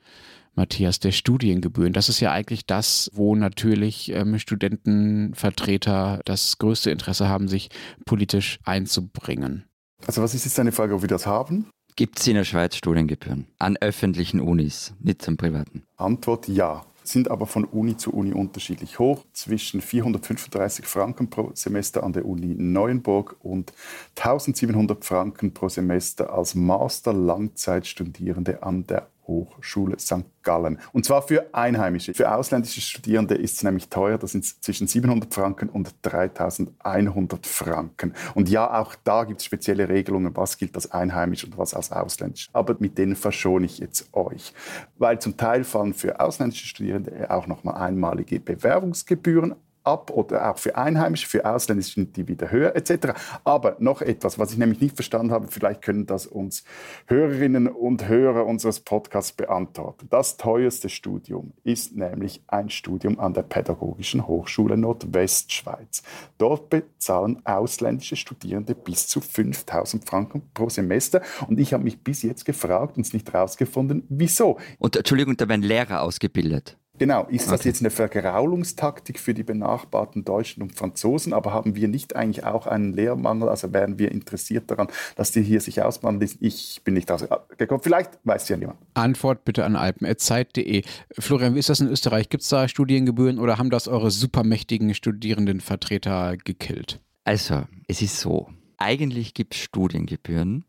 [0.53, 1.93] Matthias, der Studiengebühren.
[1.93, 7.69] Das ist ja eigentlich das, wo natürlich ähm, Studentenvertreter das größte Interesse haben, sich
[8.05, 9.63] politisch einzubringen.
[10.05, 11.69] Also was ist jetzt deine Frage, ob wir das haben?
[11.95, 15.83] Gibt es in der Schweiz Studiengebühren an öffentlichen Unis, nicht zum privaten?
[15.95, 22.03] Antwort ja sind aber von Uni zu Uni unterschiedlich hoch, zwischen 435 Franken pro Semester
[22.03, 23.73] an der Uni Neuenburg und
[24.17, 30.25] 1700 Franken pro Semester als Master-Langzeitstudierende an der Hochschule St.
[30.41, 30.79] Gallen.
[30.91, 32.13] Und zwar für Einheimische.
[32.13, 34.17] Für ausländische Studierende ist es nämlich teuer.
[34.17, 38.13] Das sind zwischen 700 Franken und 3100 Franken.
[38.33, 41.91] Und ja, auch da gibt es spezielle Regelungen, was gilt als einheimisch und was als
[41.91, 42.49] ausländisch.
[42.51, 44.53] Aber mit denen verschone ich jetzt euch.
[44.97, 49.55] Weil zum Teil fallen für ausländische Studierende auch nochmal einmalige Bewerbungsgebühren
[49.89, 53.13] ab oder auch für Einheimische, für Ausländische sind die wieder höher etc.
[53.43, 56.63] Aber noch etwas, was ich nämlich nicht verstanden habe, vielleicht können das uns
[57.07, 60.07] Hörerinnen und Hörer unseres Podcasts beantworten.
[60.09, 66.03] Das teuerste Studium ist nämlich ein Studium an der Pädagogischen Hochschule Nordwestschweiz.
[66.37, 72.21] Dort bezahlen ausländische Studierende bis zu 5000 Franken pro Semester und ich habe mich bis
[72.21, 74.57] jetzt gefragt und es nicht herausgefunden, wieso.
[74.77, 76.77] Und Entschuldigung, da werden Lehrer ausgebildet.
[76.99, 81.87] Genau, ist das jetzt eine Vergraulungstaktik für die benachbarten Deutschen und Franzosen, aber haben wir
[81.87, 83.47] nicht eigentlich auch einen Lehrmangel?
[83.47, 86.37] Also wären wir interessiert daran, dass die hier sich ausbauen lassen?
[86.41, 87.81] Ich bin nicht rausgekommen.
[87.81, 88.79] Vielleicht weiß ja jemand.
[88.95, 90.83] Antwort bitte an alpen.zeit.de.
[91.17, 92.27] Florian, wie ist das in Österreich?
[92.27, 96.99] Gibt es da Studiengebühren oder haben das eure supermächtigen Studierendenvertreter gekillt?
[97.23, 98.49] Also, es ist so.
[98.77, 100.65] Eigentlich gibt es Studiengebühren,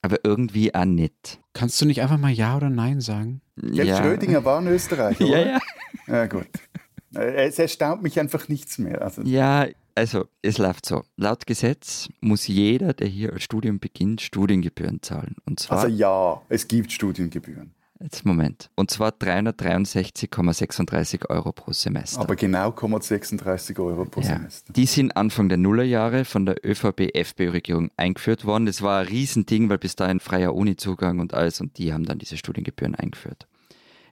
[0.00, 1.40] aber irgendwie auch nicht.
[1.52, 3.40] Kannst du nicht einfach mal Ja oder Nein sagen?
[3.56, 3.96] Gell, ja.
[3.96, 5.30] Schrödinger war in Österreich, oder?
[5.30, 5.58] ja, ja.
[6.06, 6.46] Ja, gut.
[7.14, 9.02] Es erstaunt mich einfach nichts mehr.
[9.02, 11.04] Also ja, also es läuft so.
[11.16, 15.36] Laut Gesetz muss jeder, der hier als Studium beginnt, Studiengebühren zahlen.
[15.46, 17.72] Und zwar, also ja, es gibt Studiengebühren.
[18.00, 18.70] Jetzt Moment.
[18.74, 22.20] Und zwar 363,36 Euro pro Semester.
[22.20, 24.26] Aber genau 36 Euro pro ja.
[24.26, 24.72] Semester.
[24.72, 28.66] Die sind Anfang der Nullerjahre von der ÖVP-FPÖ-Regierung eingeführt worden.
[28.66, 32.18] Das war ein Riesending, weil bis dahin freier Unizugang und alles und die haben dann
[32.18, 33.46] diese Studiengebühren eingeführt.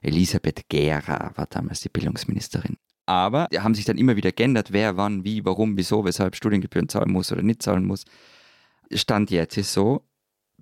[0.03, 2.77] Elisabeth Gera war damals die Bildungsministerin.
[3.05, 6.87] Aber die haben sich dann immer wieder geändert, wer, wann, wie, warum, wieso, weshalb Studiengebühren
[6.87, 8.05] zahlen muss oder nicht zahlen muss.
[8.93, 10.05] Stand jetzt ist so,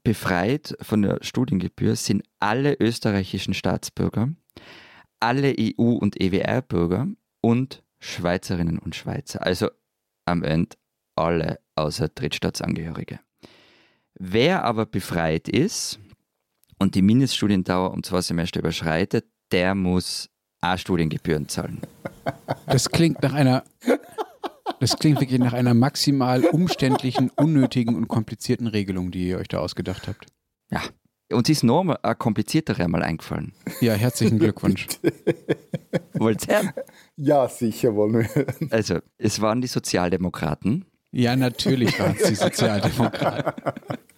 [0.04, 4.30] befreit von der Studiengebühr sind alle österreichischen Staatsbürger,
[5.20, 7.08] alle EU- und EWR-Bürger
[7.42, 9.46] und Schweizerinnen und Schweizer.
[9.46, 9.70] Also
[10.26, 10.76] am Ende
[11.16, 13.20] alle außer Drittstaatsangehörige.
[14.16, 16.00] Wer aber befreit ist
[16.80, 20.30] und die Mindeststudiendauer um zwei Semester überschreitet, der muss
[20.62, 21.82] auch Studiengebühren zahlen.
[22.68, 23.64] Das klingt nach einer
[24.82, 29.60] das klingt wirklich nach einer maximal umständlichen, unnötigen und komplizierten Regelung, die ihr euch da
[29.60, 30.26] ausgedacht habt.
[30.72, 30.82] Ja.
[31.32, 33.54] Uns ist noch mal eine kompliziertere mal eingefallen.
[33.80, 34.88] Ja, herzlichen Glückwunsch.
[36.14, 36.74] Wollt ihr
[37.16, 38.48] Ja, sicher wollen wir.
[38.72, 40.86] Also, es waren die Sozialdemokraten.
[41.12, 43.54] Ja, natürlich waren es die Sozialdemokraten.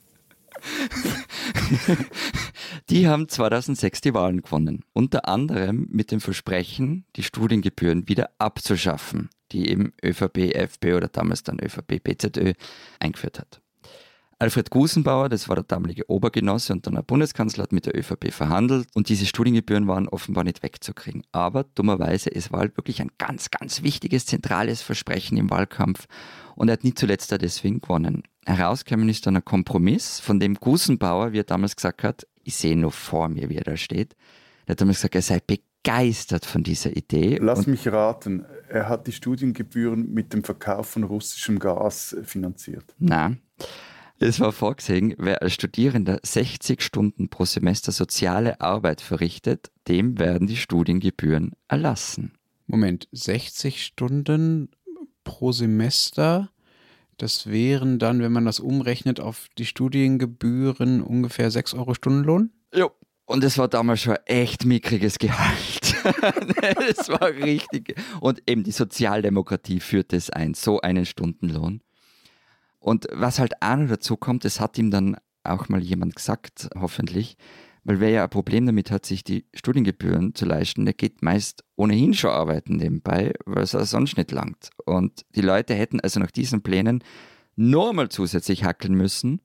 [2.90, 4.84] die haben 2006 die Wahlen gewonnen.
[4.94, 11.44] Unter anderem mit dem Versprechen, die Studiengebühren wieder abzuschaffen die eben ÖVP, FPÖ oder damals
[11.44, 12.54] dann ÖVP, BZÖ
[13.00, 13.62] eingeführt hat.
[14.40, 18.32] Alfred Gusenbauer, das war der damalige Obergenosse und dann der Bundeskanzler, hat mit der ÖVP
[18.32, 21.24] verhandelt und diese Studiengebühren waren offenbar nicht wegzukriegen.
[21.32, 26.08] Aber dummerweise, es war halt wirklich ein ganz, ganz wichtiges, zentrales Versprechen im Wahlkampf
[26.56, 28.24] und er hat nicht zuletzt da deswegen gewonnen.
[28.46, 32.76] Herausgekommen ist dann ein Kompromiss, von dem Gusenbauer, wie er damals gesagt hat, ich sehe
[32.76, 34.16] nur vor mir, wie er da steht,
[34.66, 37.38] er hat damals gesagt, er sei begeistert von dieser Idee.
[37.42, 42.96] Lass mich raten, er hat die Studiengebühren mit dem Verkauf von russischem Gas finanziert.
[43.00, 43.40] Nein.
[44.20, 50.48] Es war vorgesehen, wer als Studierender 60 Stunden pro Semester soziale Arbeit verrichtet, dem werden
[50.48, 52.34] die Studiengebühren erlassen.
[52.68, 54.70] Moment, 60 Stunden
[55.24, 56.52] pro Semester?
[57.18, 62.52] Das wären dann, wenn man das umrechnet auf die Studiengebühren, ungefähr 6 Euro Stundenlohn?
[62.74, 62.92] Jo,
[63.26, 65.96] und es war damals schon echt mickriges Gehalt.
[66.90, 67.96] es war richtig.
[68.20, 71.82] Und eben die Sozialdemokratie führte es ein, so einen Stundenlohn.
[72.84, 76.68] Und was halt auch noch dazu kommt, das hat ihm dann auch mal jemand gesagt,
[76.78, 77.38] hoffentlich,
[77.86, 81.64] weil wer ja ein Problem damit hat, sich die Studiengebühren zu leisten, der geht meist
[81.78, 84.70] ohnehin schon arbeiten nebenbei, weil es auch sonst nicht langt.
[84.86, 87.04] Und die Leute hätten also nach diesen Plänen
[87.56, 89.40] nur mal zusätzlich hackeln müssen,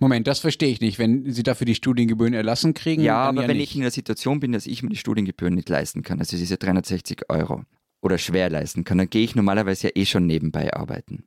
[0.00, 1.00] Moment, das verstehe ich nicht.
[1.00, 3.02] Wenn Sie dafür die Studiengebühren erlassen kriegen.
[3.02, 3.70] Ja, aber ja wenn nicht.
[3.70, 6.56] ich in der Situation bin, dass ich mir die Studiengebühren nicht leisten kann, also diese
[6.56, 7.64] 360 Euro
[8.00, 11.24] oder schwer leisten kann, dann gehe ich normalerweise ja eh schon nebenbei arbeiten.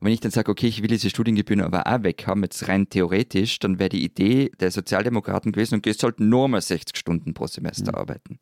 [0.00, 2.66] Und wenn ich dann sage, okay, ich will diese Studiengebühren aber auch weg haben, jetzt
[2.68, 6.62] rein theoretisch, dann wäre die Idee der Sozialdemokraten gewesen, und okay, es sollten nur mal
[6.62, 7.98] 60 Stunden pro Semester mhm.
[7.98, 8.38] arbeiten.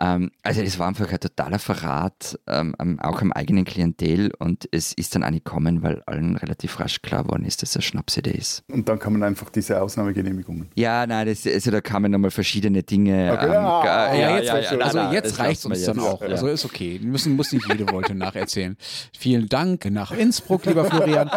[0.00, 4.92] Ähm, also das war einfach ein totaler Verrat, ähm, auch am eigenen Klientel und es
[4.94, 7.82] ist dann auch nicht gekommen, weil allen relativ rasch klar geworden ist, dass das eine
[7.82, 8.64] Schnapsidee ist.
[8.68, 10.68] Und dann kamen einfach diese Ausnahmegenehmigungen.
[10.74, 13.32] Ja, nein, das, also da kamen nochmal verschiedene Dinge.
[13.32, 13.46] Okay.
[13.46, 16.06] Ähm, ja, ja, jetzt, ja, ja, also jetzt reicht es uns dann jetzt.
[16.06, 16.22] auch.
[16.22, 16.98] Also ist okay.
[17.00, 18.76] Wir müssen, muss nicht jede Wolte nacherzählen.
[19.16, 21.30] Vielen Dank nach Innsbruck, lieber Florian.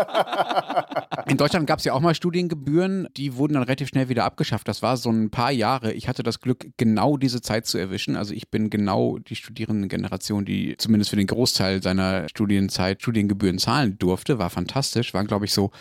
[1.27, 4.67] In Deutschland gab es ja auch mal Studiengebühren, die wurden dann relativ schnell wieder abgeschafft.
[4.67, 5.91] Das war so ein paar Jahre.
[5.93, 8.15] Ich hatte das Glück, genau diese Zeit zu erwischen.
[8.15, 13.97] Also ich bin genau die Studierendengeneration, die zumindest für den Großteil seiner Studienzeit Studiengebühren zahlen
[13.97, 14.37] durfte.
[14.37, 15.13] War fantastisch.
[15.15, 15.71] Waren, glaube ich, so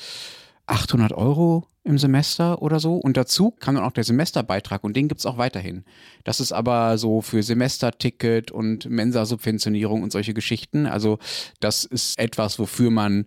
[0.67, 2.97] 800 Euro im Semester oder so.
[2.97, 5.85] Und dazu kam dann auch der Semesterbeitrag und den gibt es auch weiterhin.
[6.25, 10.87] Das ist aber so für Semesterticket und Mensa-Subventionierung und solche Geschichten.
[10.87, 11.19] Also
[11.61, 13.27] das ist etwas, wofür man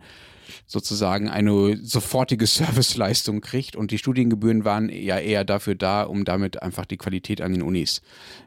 [0.67, 6.61] sozusagen eine sofortige Serviceleistung kriegt und die Studiengebühren waren ja eher dafür da, um damit
[6.61, 8.01] einfach die Qualität an den Unis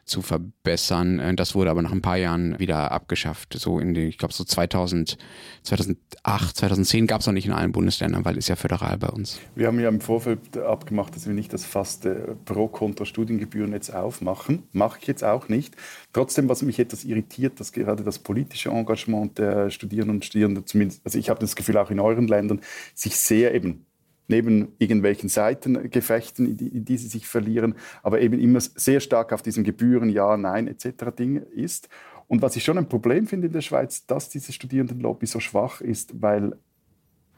[0.05, 1.19] zu verbessern.
[1.19, 3.55] Äh, das wurde aber nach ein paar Jahren wieder abgeschafft.
[3.59, 5.19] So in den, ich glaube so 2000,
[5.63, 9.39] 2008, 2010 gab es noch nicht in allen Bundesländern, weil es ja föderal bei uns.
[9.55, 14.65] Wir haben ja im Vorfeld abgemacht, dass wir nicht das Fass der Pro-Kontra-Studiengebühren jetzt aufmachen.
[14.73, 15.77] Mache ich jetzt auch nicht.
[16.13, 21.03] Trotzdem, was mich etwas irritiert, dass gerade das politische Engagement der Studierenden und Studierenden, zumindest,
[21.05, 22.61] also ich habe das Gefühl auch in euren Ländern,
[22.95, 23.85] sich sehr eben
[24.29, 29.33] neben irgendwelchen Seitengefechten, in die, in die, sie sich verlieren, aber eben immer sehr stark
[29.33, 31.17] auf diesen Gebühren, ja, nein, etc.
[31.19, 31.89] Ding ist.
[32.27, 35.81] Und was ich schon ein Problem finde in der Schweiz, dass diese Studierendenlobby so schwach
[35.81, 36.59] ist, weil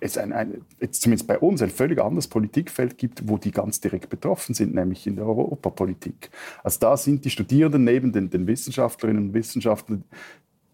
[0.00, 4.08] es ein, ein, zumindest bei uns ein völlig anderes Politikfeld gibt, wo die ganz direkt
[4.08, 6.30] betroffen sind, nämlich in der Europapolitik.
[6.64, 10.04] Also da sind die Studierenden neben den, den Wissenschaftlerinnen und Wissenschaftlern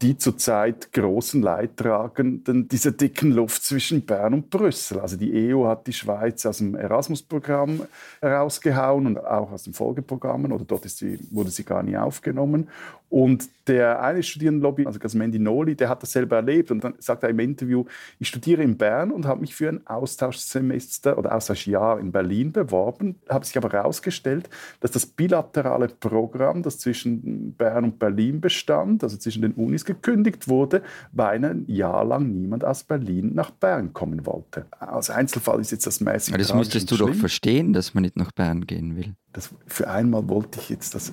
[0.03, 5.01] die zurzeit großen Leidtragenden dieser dicken Luft zwischen Bern und Brüssel.
[5.01, 7.83] Also die EU hat die Schweiz aus dem Erasmus-Programm
[8.21, 12.69] herausgehauen und auch aus den Folgeprogrammen, oder dort sie, wurde sie gar nie aufgenommen.
[13.09, 17.23] Und der eine Studierendenlobby, also Gasmendi Noli, der hat das selber erlebt und dann sagt
[17.23, 17.85] er im Interview,
[18.19, 23.17] ich studiere in Bern und habe mich für ein Austauschsemester oder Austauschjahr in Berlin beworben,
[23.29, 24.49] habe sich aber herausgestellt,
[24.81, 30.49] dass das bilaterale Programm, das zwischen Bern und Berlin bestand, also zwischen den Unis, gekündigt
[30.49, 34.67] wurde, weil ein Jahr lang niemand aus Berlin nach Bern kommen wollte.
[34.79, 36.35] Als Einzelfall ist jetzt das mäßig.
[36.35, 37.09] Aber das müsstest du schlimm.
[37.09, 39.15] doch verstehen, dass man nicht nach Bern gehen will.
[39.37, 41.13] Das, für einmal wollte ich jetzt das,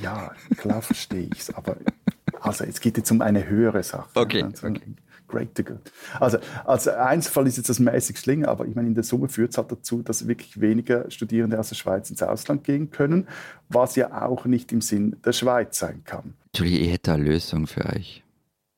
[0.00, 1.76] ja, klar verstehe ich es, aber
[2.40, 4.08] also es geht jetzt um eine höhere Sache.
[4.14, 4.44] Okay.
[4.44, 4.94] Also, okay.
[5.26, 5.80] Great to good.
[6.20, 9.50] Also als Einzelfall ist jetzt das mäßig schlimm, aber ich meine, in der Summe führt
[9.50, 13.26] es halt dazu, dass wirklich weniger Studierende aus der Schweiz ins Ausland gehen können,
[13.68, 16.34] was ja auch nicht im Sinn der Schweiz sein kann.
[16.46, 18.22] Entschuldigung, ich hätte eine Lösung für euch.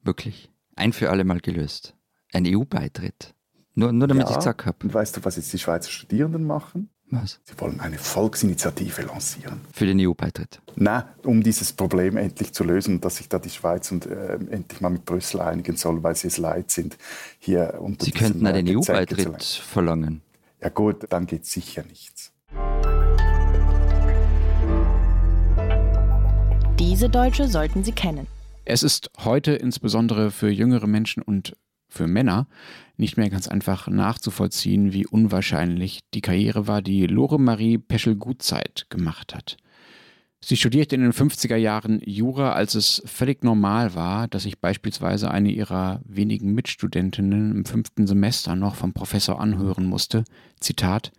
[0.03, 0.51] Wirklich.
[0.75, 1.95] Ein für alle Mal gelöst.
[2.33, 3.35] Ein EU-Beitritt.
[3.75, 4.79] Nur, nur damit ja, ich es gesagt habe.
[4.83, 6.89] Und weißt du, was jetzt die Schweizer Studierenden machen?
[7.13, 7.41] Was?
[7.45, 9.61] Sie wollen eine Volksinitiative lancieren.
[9.73, 10.61] Für den EU-Beitritt?
[10.77, 14.81] Nein, um dieses Problem endlich zu lösen, dass sich da die Schweiz und äh, endlich
[14.81, 16.97] mal mit Brüssel einigen soll, weil sie es leid sind,
[17.41, 20.23] hier unter Sie könnten den EU-Beitritt verlangen.
[20.63, 22.33] Ja gut, dann geht sicher nichts.
[26.79, 28.29] Diese Deutsche sollten Sie kennen.
[28.65, 31.57] Es ist heute insbesondere für jüngere Menschen und
[31.89, 32.47] für Männer
[33.01, 39.35] nicht mehr ganz einfach nachzuvollziehen, wie unwahrscheinlich die Karriere war, die Lore Marie Peschel-Gutzeit gemacht
[39.35, 39.57] hat.
[40.43, 45.31] Sie studierte in den 50er Jahren Jura, als es völlig normal war, dass sich beispielsweise
[45.31, 50.25] eine ihrer wenigen Mitstudentinnen im fünften Semester noch vom Professor anhören musste.
[50.59, 51.13] Zitat,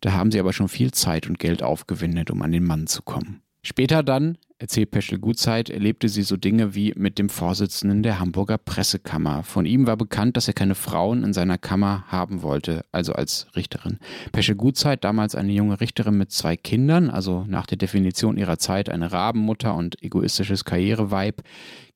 [0.00, 3.00] da haben sie aber schon viel Zeit und Geld aufgewendet, um an den Mann zu
[3.02, 3.40] kommen.
[3.66, 8.58] Später dann, erzählt Peschel Gutzeit, erlebte sie so Dinge wie mit dem Vorsitzenden der Hamburger
[8.58, 9.42] Pressekammer.
[9.42, 13.48] Von ihm war bekannt, dass er keine Frauen in seiner Kammer haben wollte, also als
[13.56, 13.98] Richterin.
[14.30, 18.88] Peschel Gutzeit, damals eine junge Richterin mit zwei Kindern, also nach der Definition ihrer Zeit
[18.88, 21.42] eine Rabenmutter und egoistisches Karriereweib,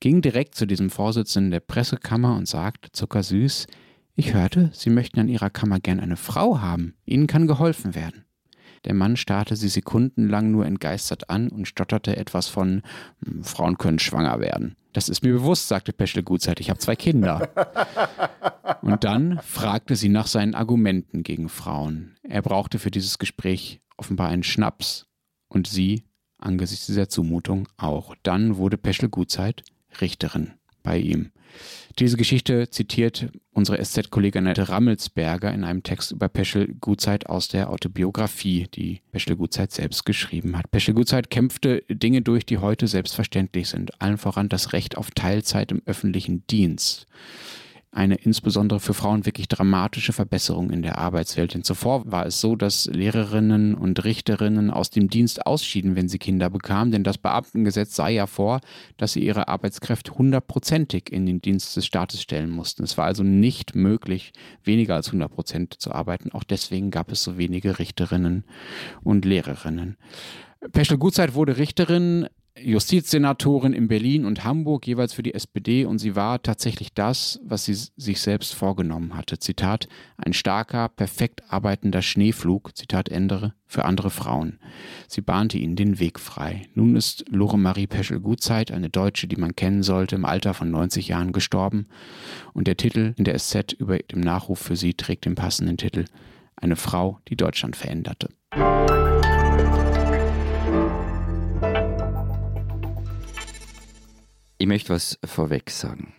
[0.01, 3.67] ging direkt zu diesem Vorsitzenden der Pressekammer und sagte zuckersüß,
[4.15, 6.95] ich hörte, Sie möchten an Ihrer Kammer gern eine Frau haben.
[7.05, 8.25] Ihnen kann geholfen werden.
[8.85, 12.81] Der Mann starrte sie sekundenlang nur entgeistert an und stotterte etwas von
[13.23, 14.75] hm, Frauen können schwanger werden.
[14.93, 17.49] Das ist mir bewusst, sagte Peschel gutzeit, ich habe zwei Kinder.
[18.81, 22.15] Und dann fragte sie nach seinen Argumenten gegen Frauen.
[22.23, 25.05] Er brauchte für dieses Gespräch offenbar einen Schnaps.
[25.47, 26.03] Und sie,
[26.39, 28.15] angesichts dieser Zumutung, auch.
[28.23, 29.63] Dann wurde Peschel Gutzeit
[30.01, 31.31] Richterin bei ihm.
[31.99, 37.69] Diese Geschichte zitiert unsere SZ-Kollegin Annette Rammelsberger in einem Text über Peschel Gutzeit aus der
[37.69, 40.71] Autobiografie, die Peschel Gutzeit selbst geschrieben hat.
[40.71, 44.01] Peschel Gutzeit kämpfte Dinge durch, die heute selbstverständlich sind.
[44.01, 47.07] Allen voran das Recht auf Teilzeit im öffentlichen Dienst
[47.93, 51.53] eine insbesondere für Frauen wirklich dramatische Verbesserung in der Arbeitswelt.
[51.53, 56.17] Denn zuvor war es so, dass Lehrerinnen und Richterinnen aus dem Dienst ausschieden, wenn sie
[56.17, 58.61] Kinder bekamen, denn das Beamtengesetz sah ja vor,
[58.95, 62.83] dass sie ihre Arbeitskräfte hundertprozentig in den Dienst des Staates stellen mussten.
[62.83, 64.31] Es war also nicht möglich,
[64.63, 66.31] weniger als 100 Prozent zu arbeiten.
[66.31, 68.45] Auch deswegen gab es so wenige Richterinnen
[69.03, 69.97] und Lehrerinnen.
[70.71, 72.27] Peschel Gutzeit wurde Richterin
[72.59, 77.65] Justizsenatorin in Berlin und Hamburg, jeweils für die SPD, und sie war tatsächlich das, was
[77.65, 79.39] sie sich selbst vorgenommen hatte.
[79.39, 79.87] Zitat,
[80.17, 84.59] ein starker, perfekt arbeitender Schneeflug, Zitat Ende, für andere Frauen.
[85.07, 86.63] Sie bahnte ihnen den Weg frei.
[86.73, 91.07] Nun ist Lore Marie Peschel-Gutzeit, eine Deutsche, die man kennen sollte, im Alter von 90
[91.07, 91.87] Jahren gestorben.
[92.53, 96.03] Und der Titel in der SZ über dem Nachruf für sie trägt den passenden Titel
[96.57, 98.27] Eine Frau, die Deutschland veränderte.
[104.61, 106.13] Ich möchte was vorweg sagen.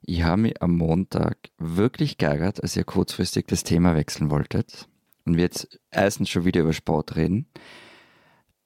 [0.00, 4.88] Ich habe mich am Montag wirklich geärgert, als ihr kurzfristig das Thema wechseln wolltet
[5.26, 7.44] und wir jetzt erstens schon wieder über Sport reden.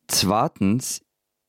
[0.06, 1.04] Zweitens,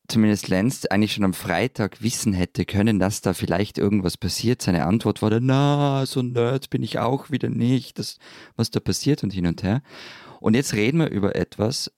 [0.07, 4.63] zumindest Lenz eigentlich schon am Freitag wissen hätte können, dass da vielleicht irgendwas passiert.
[4.63, 8.17] Seine Antwort war dann, na, so nerd bin ich auch wieder nicht, das,
[8.55, 9.83] was da passiert und hin und her.
[10.39, 11.91] Und jetzt reden wir über etwas,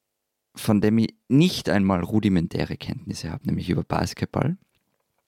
[0.58, 4.58] von dem ich nicht einmal rudimentäre Kenntnisse habe, nämlich über Basketball.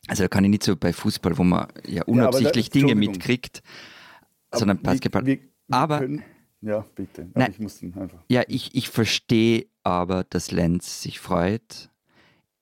[0.08, 3.62] Also da kann ich nicht so bei Fußball, wo man ja unabsichtlich da- Dinge mitkriegt,
[4.54, 5.26] sondern Basketball.
[5.26, 6.24] wir- wir Aber- können-
[6.62, 7.24] ja, bitte.
[7.34, 7.51] Aber Nein.
[7.51, 8.10] ich muss einfach.
[8.30, 11.89] Ja, ich, ich verstehe aber, dass Lenz sich freut.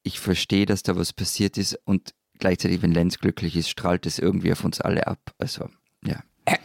[0.03, 4.17] Ich verstehe, dass da was passiert ist und gleichzeitig, wenn Lenz glücklich ist, strahlt es
[4.17, 5.33] irgendwie auf uns alle ab.
[5.37, 5.69] Also,
[6.05, 6.23] ja.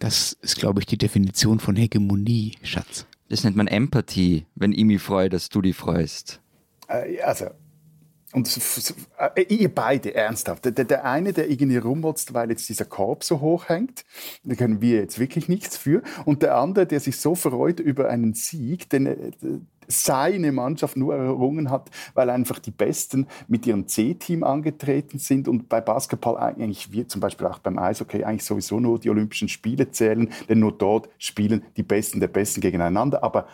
[0.00, 3.06] Das ist, glaube ich, die Definition von Hegemonie, Schatz.
[3.30, 6.40] Das nennt man Empathie, wenn ich mich freue, dass du dich freust.
[6.88, 7.46] Äh, also,
[8.34, 8.58] und
[9.36, 10.64] äh, ihr beide, ernsthaft.
[10.64, 14.04] Der, der- eine, der irgendwie rummotzt, weil jetzt dieser Korb so hoch hängt,
[14.42, 16.02] da können wir jetzt wirklich nichts für.
[16.24, 19.32] Und der andere, der sich so freut über einen Sieg, den
[19.86, 25.68] seine Mannschaft nur errungen hat, weil einfach die Besten mit ihrem C-Team angetreten sind und
[25.68, 29.90] bei Basketball eigentlich, wir zum Beispiel auch beim Eishockey, eigentlich sowieso nur die Olympischen Spiele
[29.90, 33.22] zählen, denn nur dort spielen die Besten der Besten gegeneinander.
[33.22, 33.46] Aber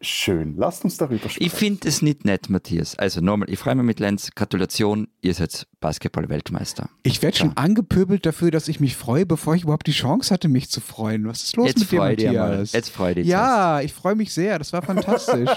[0.00, 1.44] schön, lasst uns darüber sprechen.
[1.44, 2.98] Ich finde es nicht nett, Matthias.
[2.98, 4.30] Also nochmal, ich freue mich mit Lenz.
[4.34, 6.90] Gratulation, ihr seid Basketball-Weltmeister.
[7.02, 10.48] Ich werde schon angepöbelt dafür, dass ich mich freue, bevor ich überhaupt die Chance hatte,
[10.48, 11.26] mich zu freuen.
[11.26, 12.48] Was ist los Jetzt mit dir, dir mal.
[12.48, 12.72] Matthias?
[12.72, 14.58] Jetzt freu dich Ja, ich freue mich sehr.
[14.58, 15.50] Das war fantastisch.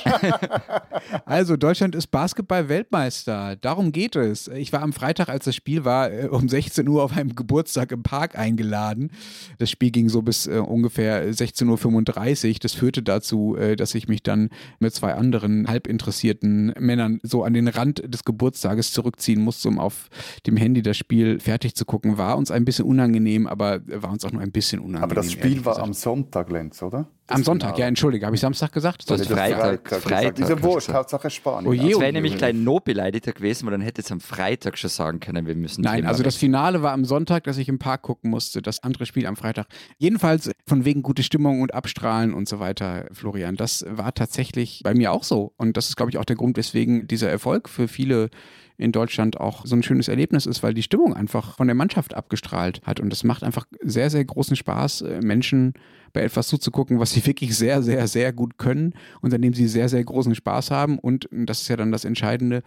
[1.26, 3.58] also, Deutschland ist Basketball-Weltmeister.
[3.58, 4.48] Darum geht es.
[4.48, 7.92] Ich war am Freitag, als das Spiel war, äh, um 16 Uhr auf einem Geburtstag
[7.92, 9.12] im Park eingeladen.
[9.58, 12.60] Das Spiel ging so bis äh, ungefähr 16.35 Uhr.
[12.62, 17.54] Das führte dazu, äh, dass ich mich dann mit zwei anderen halbinteressierten Männern so an
[17.54, 20.10] den Rand des Geburtstages zurückziehen musste, um auf
[20.48, 22.18] dem Handy das Spiel fertig zu gucken.
[22.18, 25.04] War uns ein bisschen unangenehm, aber war uns auch nur ein bisschen unangenehm.
[25.04, 27.08] Aber das Spiel war am Sonntag, Lenz, oder?
[27.26, 27.82] Das Am Sonntag, Finale.
[27.82, 29.04] ja, entschuldige, habe ich Samstag gesagt?
[29.04, 29.28] Sonntag.
[29.28, 29.84] Freitag.
[29.86, 30.04] gesagt.
[30.04, 30.90] Freitag Ist ja wurscht.
[30.90, 31.70] Hauptsache Spanien.
[31.70, 34.78] Oh je, Das wäre nämlich gleich noch beleidigter gewesen, weil dann hätte es am Freitag
[34.78, 35.82] schon sagen können, wir müssen.
[35.84, 36.36] Nein, Thema also das.
[36.36, 38.62] Finale war am Sonntag, dass ich im Park gucken musste.
[38.62, 39.68] Das andere Spiel am Freitag.
[39.98, 43.56] Jedenfalls von wegen gute Stimmung und Abstrahlen und so weiter, Florian.
[43.56, 45.54] Das war tatsächlich bei mir auch so.
[45.56, 48.32] Und das ist, glaube ich, auch der Grund, weswegen dieser Erfolg für viele
[48.78, 52.14] in Deutschland auch so ein schönes Erlebnis ist, weil die Stimmung einfach von der Mannschaft
[52.14, 53.00] abgestrahlt hat.
[53.00, 55.74] Und es macht einfach sehr, sehr großen Spaß, äh, Menschen
[56.12, 59.68] bei etwas zuzugucken, was sie wirklich sehr, sehr, sehr gut können und an dem sie
[59.68, 60.98] sehr, sehr großen Spaß haben.
[61.00, 62.64] Und das ist ja dann das Entscheidende,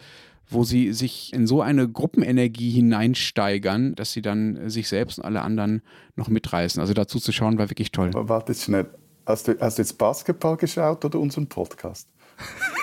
[0.48, 5.42] wo sie sich in so eine Gruppenenergie hineinsteigern, dass sie dann sich selbst und alle
[5.42, 5.82] anderen
[6.14, 6.80] noch mitreißen.
[6.80, 8.10] Also dazu zu schauen, war wirklich toll.
[8.14, 8.86] Warte schnell.
[9.26, 12.08] Hast du, hast du jetzt Basketball geschaut oder unseren Podcast?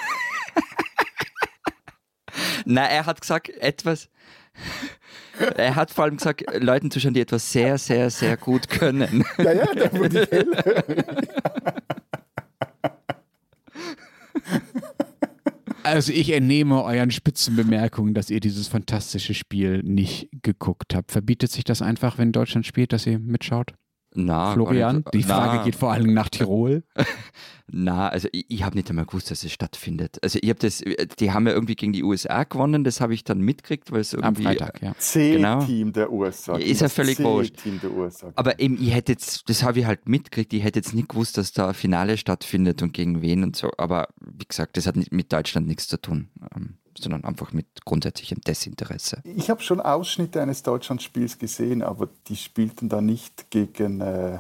[2.66, 4.10] Nein, er hat gesagt, etwas.
[5.58, 9.26] Er hat vor allem gesagt, Leuten zuschauen, die etwas sehr, sehr, sehr gut können.
[9.38, 11.06] Ja, ja, da wurde ich hellhörig.
[15.84, 21.12] Also ich entnehme euren Spitzenbemerkungen, dass ihr dieses fantastische Spiel nicht geguckt habt.
[21.12, 23.74] Verbietet sich das einfach, wenn Deutschland spielt, dass ihr mitschaut?
[24.16, 25.24] Na, Florian, die.
[25.24, 26.84] Frage na, geht vor allem nach Tirol.
[27.72, 30.20] Na, also ich, ich habe nicht einmal gewusst, dass es stattfindet.
[30.22, 30.84] Also ich habe das,
[31.20, 34.14] die haben ja irgendwie gegen die USA gewonnen, das habe ich dann mitgekriegt, weil es
[34.14, 34.44] Am irgendwie.
[34.44, 34.94] Freitag, ja.
[34.98, 36.58] C-Team der USA.
[36.58, 37.56] Ist ja völlig wurscht.
[38.36, 41.38] Aber eben, ich hätte jetzt, das habe ich halt mitgekriegt, ich hätte jetzt nicht gewusst,
[41.38, 43.72] dass da ein Finale stattfindet und gegen wen und so.
[43.78, 47.68] Aber wie gesagt, das hat nicht, mit Deutschland nichts zu tun, ähm, sondern einfach mit
[47.86, 49.22] grundsätzlichem Desinteresse.
[49.24, 54.40] Ich habe schon Ausschnitte eines Deutschlandspiels gesehen, aber die spielten da nicht gegen äh,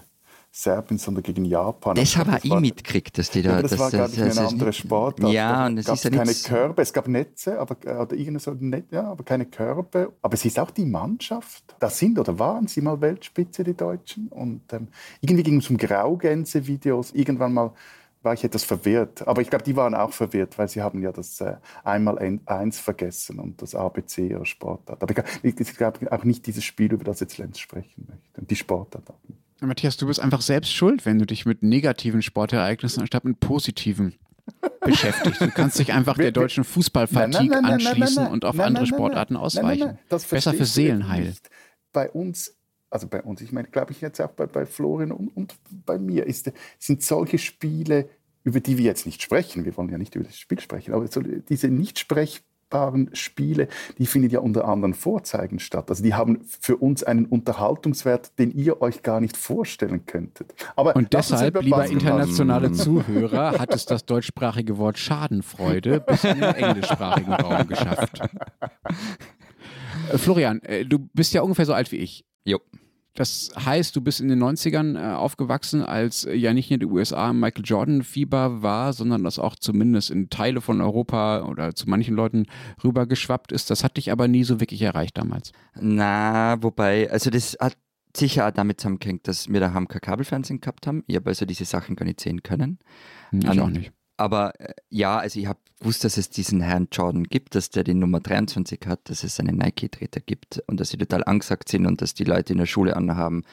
[0.56, 1.96] Serbien, sondern gegen Japan.
[1.96, 3.54] Das glaub, habe ich war- mitgekriegt, dass die Ja, da.
[3.54, 5.32] aber das, dass war, glaube ich, eine das andere nicht- Sportart.
[5.34, 6.44] Ja, Da und es ist ja keine nichts.
[6.44, 6.82] Körbe.
[6.84, 8.16] Es gab Netze, aber, äh, oder
[8.60, 10.14] Net, ja, aber keine Körbe.
[10.22, 11.64] Aber es ist auch die Mannschaft.
[11.80, 14.28] Da sind oder waren sie mal Weltspitze, die Deutschen.
[14.28, 14.90] Und ähm,
[15.22, 17.14] irgendwie ging es um Graugänse-Videos.
[17.14, 17.72] Irgendwann mal
[18.24, 19.28] war ich etwas verwirrt.
[19.28, 22.42] Aber ich glaube, die waren auch verwirrt, weil sie haben ja das äh, einmal ein,
[22.46, 25.02] eins vergessen und das ABC ihrer Sportart.
[25.02, 28.42] Aber ich glaube ich glaub auch nicht dieses Spiel, über das jetzt Lenz sprechen möchte.
[28.42, 29.40] Und die Sportart auch nicht.
[29.62, 34.16] Matthias, du bist einfach selbst schuld, wenn du dich mit negativen Sportereignissen anstatt mit positiven
[34.82, 35.42] beschäftigst.
[35.42, 39.98] Du kannst dich einfach der deutschen Fußballfatigue anschließen und auf andere Sportarten ausweichen.
[40.10, 41.34] Besser für Seelenheil.
[41.94, 42.56] Bei uns,
[42.94, 45.98] also bei uns, ich meine, glaube ich jetzt auch bei, bei Florian und, und bei
[45.98, 48.08] mir, ist, sind solche Spiele,
[48.44, 51.08] über die wir jetzt nicht sprechen, wir wollen ja nicht über das Spiel sprechen, aber
[51.08, 53.68] so, diese nicht sprechbaren Spiele,
[53.98, 55.90] die finden ja unter anderen Vorzeigen statt.
[55.90, 60.54] Also die haben für uns einen Unterhaltungswert, den ihr euch gar nicht vorstellen könntet.
[60.76, 66.54] Aber Und deshalb, lieber internationale Zuhörer, hat es das deutschsprachige Wort Schadenfreude bis in den
[66.54, 68.20] englischsprachigen Raum geschafft.
[70.16, 72.26] Florian, äh, du bist ja ungefähr so alt wie ich.
[72.46, 72.60] Jo.
[73.16, 76.86] Das heißt, du bist in den 90ern äh, aufgewachsen, als äh, ja nicht nur die
[76.88, 82.16] USA Michael Jordan-Fieber war, sondern das auch zumindest in Teile von Europa oder zu manchen
[82.16, 82.48] Leuten
[82.84, 83.70] rübergeschwappt ist.
[83.70, 85.52] Das hat dich aber nie so wirklich erreicht damals.
[85.80, 87.78] Na, wobei, also das hat
[88.18, 91.04] sicher auch damit zusammengehängt, dass wir daheim kein Kabelfernsehen gehabt haben.
[91.08, 92.80] Ich habe also diese Sachen gar nicht sehen können.
[93.30, 93.92] Hm, Ich An- auch nicht.
[94.18, 97.84] Aber äh, ja, also ich habe gewusst, dass es diesen Herrn Jordan gibt, dass der
[97.84, 101.86] die Nummer 23 hat, dass es einen Nike-Treter gibt und dass sie total angesagt sind
[101.86, 103.44] und dass die Leute in der Schule anhaben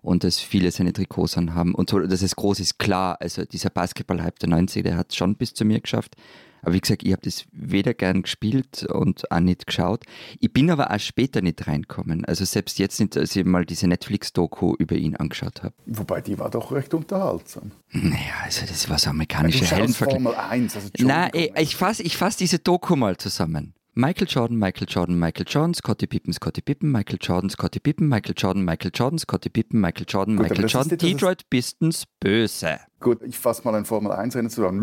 [0.00, 3.16] und dass viele seine Trikots anhaben und so, dass es groß ist, klar.
[3.20, 6.16] Also dieser Basketball-Hype der 90er, der hat es schon bis zu mir geschafft.
[6.64, 10.04] Aber wie gesagt, ich habe das weder gern gespielt und auch nicht geschaut.
[10.40, 12.24] Ich bin aber auch später nicht reinkommen.
[12.24, 15.74] Also selbst jetzt nicht, als ich mal diese Netflix-Doku über ihn angeschaut habe.
[15.86, 17.72] Wobei, die war doch recht unterhaltsam.
[17.90, 20.22] Naja, also das war so amerikanische schaust Heldenvergleich.
[20.22, 20.76] Formel 1.
[20.76, 21.56] Also Na, Entschuldigung.
[21.56, 23.74] ey, ich fasse ich fass diese Doku mal zusammen.
[23.96, 28.34] Michael Jordan, Michael Jordan, Michael Jordan, Scottie Pippen, Scottie Pippen, Michael Jordan, Scottie Pippen, Michael
[28.36, 32.80] Jordan, Michael Jordan, Scottie Pippen, Michael Jordan, Gut, Michael ist Jordan, es- Detroit Pistons, böse.
[32.98, 34.82] Gut, ich fasse mal ein Formel 1 Rennen zusammen.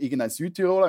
[0.00, 0.88] Irgendein Südtiroler.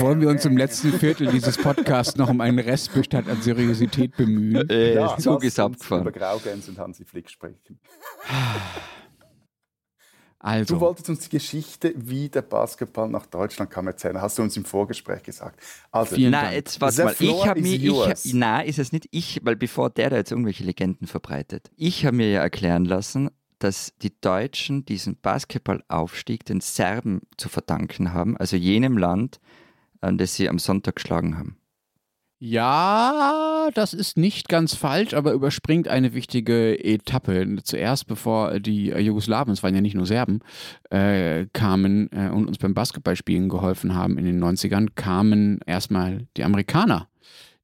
[0.00, 4.68] Wollen wir uns im letzten Viertel dieses Podcasts noch um einen Restbestand an Seriosität bemühen?
[4.68, 6.02] Äh, Ja, Zug ist abgefahren.
[6.02, 7.78] Über Graugänse und Hansi Flick sprechen.
[10.42, 14.20] Also, Du wolltest uns die Geschichte, wie der Basketball nach Deutschland kam, erzählen.
[14.20, 15.60] Hast du uns im Vorgespräch gesagt.
[15.92, 16.52] Also, Vielen Dank.
[16.52, 17.14] jetzt warte mal.
[17.16, 20.64] Ich habe mir, ich, na, ist es nicht ich, weil bevor der da jetzt irgendwelche
[20.64, 21.70] Legenden verbreitet.
[21.76, 23.30] Ich habe mir ja erklären lassen,
[23.60, 29.38] dass die Deutschen diesen Basketballaufstieg den Serben zu verdanken haben, also jenem Land,
[30.00, 31.56] an das sie am Sonntag geschlagen haben.
[32.44, 37.58] Ja, das ist nicht ganz falsch, aber überspringt eine wichtige Etappe.
[37.62, 40.40] Zuerst, bevor die Jugoslawen, es waren ja nicht nur Serben,
[40.90, 46.42] äh, kamen äh, und uns beim Basketballspielen geholfen haben in den 90ern, kamen erstmal die
[46.42, 47.06] Amerikaner.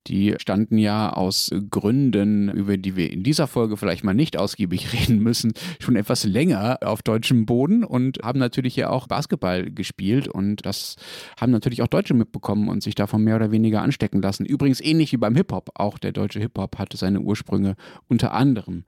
[0.06, 4.92] Die standen ja aus Gründen, über die wir in dieser Folge vielleicht mal nicht ausgiebig
[4.98, 10.28] reden müssen, schon etwas länger auf deutschem Boden und haben natürlich ja auch Basketball gespielt
[10.28, 10.96] und das
[11.38, 14.46] haben natürlich auch Deutsche mitbekommen und sich davon mehr oder weniger anstecken lassen.
[14.46, 15.70] Übrigens ähnlich wie beim Hip-Hop.
[15.74, 17.76] Auch der deutsche Hip-Hop hatte seine Ursprünge
[18.08, 18.84] unter anderem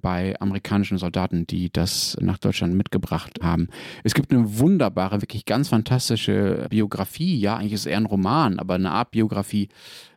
[0.00, 3.68] bei amerikanischen Soldaten, die das nach Deutschland mitgebracht haben.
[4.04, 7.38] Es gibt eine wunderbare, wirklich ganz fantastische Biografie.
[7.38, 9.68] Ja, eigentlich ist es eher ein Roman, aber eine Art Biografie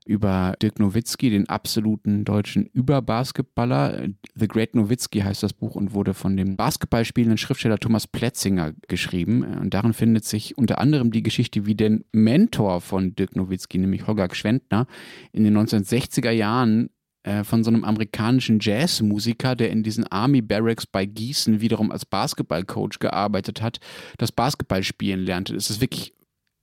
[0.06, 4.08] über Dirk Nowitzki, den absoluten deutschen Überbasketballer.
[4.36, 9.44] The Great Nowitzki heißt das Buch und wurde von dem Basketballspielenden Schriftsteller Thomas Plätzinger geschrieben.
[9.44, 14.08] Und darin findet sich unter anderem die Geschichte, wie der Mentor von Dirk Nowitzki, nämlich
[14.08, 14.88] Holger Gschwendtner,
[15.32, 16.90] in den 1960er Jahren
[17.24, 22.06] äh, von so einem amerikanischen Jazzmusiker, der in diesen Army Barracks bei Gießen wiederum als
[22.06, 23.80] Basketballcoach gearbeitet hat,
[24.18, 25.56] das Basketballspielen lernte.
[25.56, 26.16] Es ist wirklich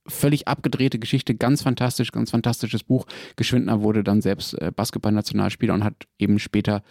[0.09, 3.05] völlig abgedrehte Geschichte, ganz fantastisch, ganz fantastisches Buch.
[3.35, 6.83] Geschwindner wurde dann selbst äh, Basketball-Nationalspieler und hat eben später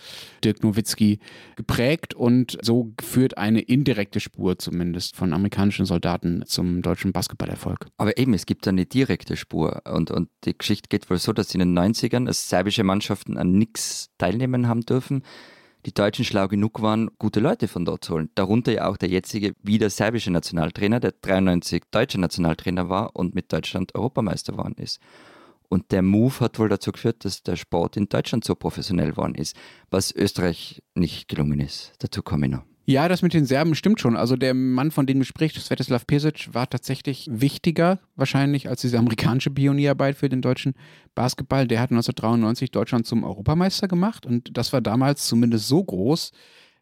[0.45, 1.19] Dirk Nowitzki
[1.57, 7.87] geprägt und so führt eine indirekte Spur zumindest von amerikanischen Soldaten zum deutschen Basketballerfolg.
[7.97, 9.83] Aber eben, es gibt eine direkte Spur.
[9.85, 13.53] Und, und die Geschichte geht wohl so, dass in den 90ern als serbische Mannschaften an
[13.53, 15.23] nichts teilnehmen haben dürfen.
[15.89, 18.29] Die Deutschen schlau genug waren, gute Leute von dort zu holen.
[18.35, 23.51] Darunter ja auch der jetzige wieder serbische Nationaltrainer, der 93 deutscher Nationaltrainer war und mit
[23.51, 25.01] Deutschland Europameister geworden ist.
[25.71, 29.35] Und der Move hat wohl dazu geführt, dass der Sport in Deutschland so professionell geworden
[29.35, 29.57] ist,
[29.89, 31.95] was Österreich nicht gelungen ist.
[32.01, 32.65] Dazu komme ich noch.
[32.89, 34.17] Ja, das mit den Serben stimmt schon.
[34.17, 38.99] Also der Mann, von dem du sprichst, Svetislav Pesic, war tatsächlich wichtiger wahrscheinlich als diese
[38.99, 40.73] amerikanische Pionierarbeit für den deutschen
[41.15, 41.69] Basketball.
[41.69, 46.33] Der hat 1993 Deutschland zum Europameister gemacht und das war damals zumindest so groß,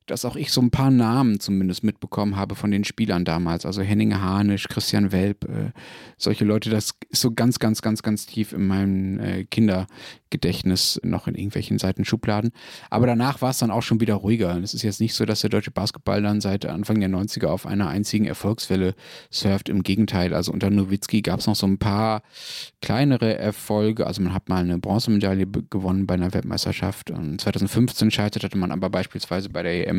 [0.07, 3.67] dass auch ich so ein paar Namen zumindest mitbekommen habe von den Spielern damals.
[3.67, 5.73] Also Henning Hanisch, Christian Welp, äh,
[6.17, 11.27] solche Leute, das ist so ganz, ganz, ganz, ganz tief in meinem äh, Kindergedächtnis noch
[11.27, 12.53] in irgendwelchen Seitenschubladen.
[12.89, 14.57] Aber danach war es dann auch schon wieder ruhiger.
[14.63, 17.67] Es ist jetzt nicht so, dass der deutsche Basketball dann seit Anfang der 90er auf
[17.67, 18.95] einer einzigen Erfolgswelle
[19.31, 19.69] surft.
[19.69, 22.23] Im Gegenteil, also unter Nowitzki gab es noch so ein paar
[22.81, 24.07] kleinere Erfolge.
[24.07, 27.11] Also man hat mal eine Bronzemedaille gewonnen bei einer Weltmeisterschaft.
[27.11, 29.96] Und 2015 scheiterte man aber beispielsweise bei der EM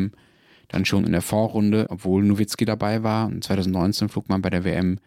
[0.68, 3.26] dann schon in der Vorrunde, obwohl Nowitzki dabei war.
[3.26, 4.98] Und 2019 flog man bei der WM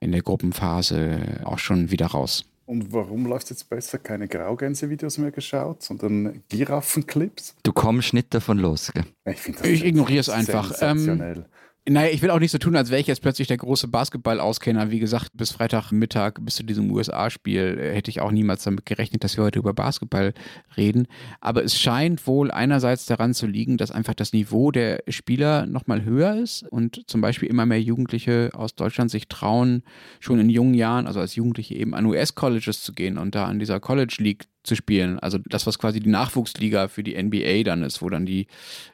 [0.00, 2.44] in der Gruppenphase auch schon wieder raus.
[2.66, 3.98] Und warum läuft es jetzt besser?
[3.98, 7.54] Keine Graugänse-Videos mehr geschaut, sondern Giraffenclips?
[7.62, 8.92] Du kommst nicht davon los.
[8.92, 9.06] Gell?
[9.24, 10.72] Ich, Ich ignoriere es einfach.
[10.82, 11.46] Ähm, Sensationell.
[11.90, 14.90] Naja, ich will auch nicht so tun, als wäre ich jetzt plötzlich der große Basketball-Auskenner.
[14.90, 19.24] Wie gesagt, bis Freitagmittag, bis zu diesem USA-Spiel, äh, hätte ich auch niemals damit gerechnet,
[19.24, 20.34] dass wir heute über Basketball
[20.76, 21.06] reden.
[21.40, 26.04] Aber es scheint wohl einerseits daran zu liegen, dass einfach das Niveau der Spieler nochmal
[26.04, 29.82] höher ist und zum Beispiel immer mehr Jugendliche aus Deutschland sich trauen,
[30.20, 33.58] schon in jungen Jahren, also als Jugendliche eben an US-Colleges zu gehen und da an
[33.58, 35.18] dieser College League zu spielen.
[35.18, 38.46] Also das, was quasi die Nachwuchsliga für die NBA dann ist, wo dann die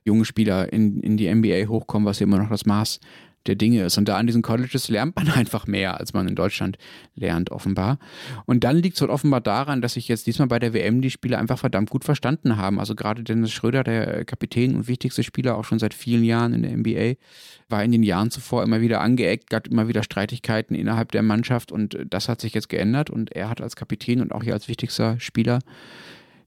[0.05, 3.01] jungen Spieler in, in die NBA hochkommen, was ja immer noch das Maß
[3.47, 3.99] der Dinge ist.
[3.99, 6.78] Und da an diesen Colleges lernt man einfach mehr, als man in Deutschland
[7.14, 7.99] lernt, offenbar.
[8.47, 11.11] Und dann liegt es halt offenbar daran, dass sich jetzt diesmal bei der WM die
[11.11, 12.80] Spieler einfach verdammt gut verstanden haben.
[12.80, 16.62] Also gerade Dennis Schröder, der Kapitän und wichtigste Spieler, auch schon seit vielen Jahren in
[16.62, 17.20] der NBA,
[17.68, 21.72] war in den Jahren zuvor immer wieder angeeckt, gab immer wieder Streitigkeiten innerhalb der Mannschaft
[21.72, 24.68] und das hat sich jetzt geändert und er hat als Kapitän und auch hier als
[24.68, 25.61] wichtigster Spieler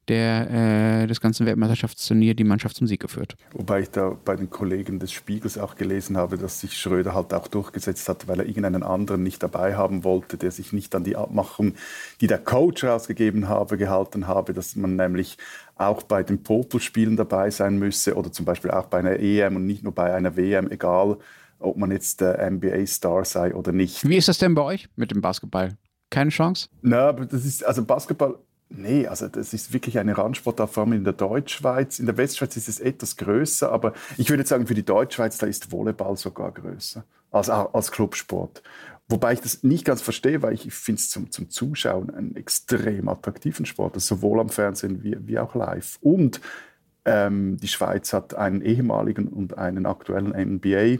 [0.07, 3.35] der äh, des ganzen Weltmeisterschaftsturnier die Mannschaft zum Sieg geführt.
[3.51, 7.33] Wobei ich da bei den Kollegen des Spiegels auch gelesen habe, dass sich Schröder halt
[7.33, 11.03] auch durchgesetzt hat, weil er irgendeinen anderen nicht dabei haben wollte, der sich nicht an
[11.03, 11.73] die Abmachung,
[12.21, 15.37] die der Coach rausgegeben habe, gehalten habe, dass man nämlich
[15.75, 19.65] auch bei den Popelspielen dabei sein müsse oder zum Beispiel auch bei einer EM und
[19.65, 21.17] nicht nur bei einer WM, egal
[21.59, 24.07] ob man jetzt der NBA-Star sei oder nicht.
[24.07, 25.77] Wie ist das denn bei euch mit dem Basketball?
[26.09, 26.69] Keine Chance?
[26.81, 28.35] Na, aber das ist, also Basketball
[28.69, 31.99] Nee, also das ist wirklich eine Randsportart, vor allem in der Deutschschweiz.
[31.99, 35.47] In der Westschweiz ist es etwas größer, aber ich würde sagen, für die Deutschschweiz, da
[35.47, 38.61] ist Volleyball sogar größer als, als Clubsport.
[39.09, 43.07] Wobei ich das nicht ganz verstehe, weil ich finde es zum, zum Zuschauen einen extrem
[43.07, 45.97] attraktiven Sport, also sowohl am Fernsehen wie, wie auch live.
[46.01, 46.41] Und
[47.05, 50.97] ähm, die Schweiz hat einen ehemaligen und einen aktuellen NBA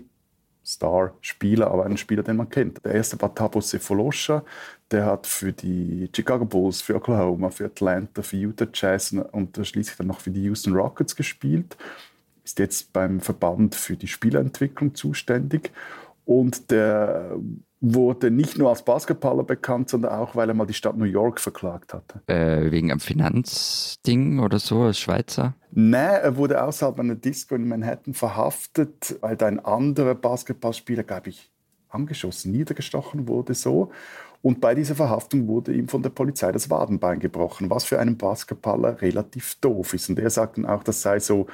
[0.68, 2.84] Star-Spieler, aber einen Spieler, den man kennt.
[2.84, 4.44] Der erste war Tabo Sefolosha,
[4.92, 9.96] der hat für die Chicago Bulls, für Oklahoma, für Atlanta, für Utah Jazz und schließlich
[9.98, 11.78] dann noch für die Houston Rockets gespielt.
[12.44, 15.72] Ist jetzt beim Verband für die Spielentwicklung zuständig.
[16.26, 17.38] Und der
[17.80, 21.40] wurde nicht nur als Basketballer bekannt, sondern auch, weil er mal die Stadt New York
[21.40, 22.22] verklagt hatte.
[22.28, 25.54] Äh, wegen einem Finanzding oder so als Schweizer?
[25.72, 31.30] Nein, er wurde außerhalb einer Disco in Manhattan verhaftet, weil da ein anderer Basketballspieler, glaube
[31.30, 31.52] ich,
[31.90, 33.92] angeschossen, niedergestochen wurde so.
[34.42, 38.18] Und bei dieser Verhaftung wurde ihm von der Polizei das Wadenbein gebrochen, was für einen
[38.18, 40.10] Basketballer relativ doof ist.
[40.10, 41.48] Und er sagt dann auch, das sei so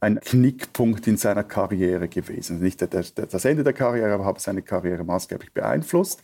[0.00, 2.60] ein Knickpunkt in seiner Karriere gewesen.
[2.60, 6.22] Nicht der, der, das Ende der Karriere, aber hat seine Karriere maßgeblich beeinflusst.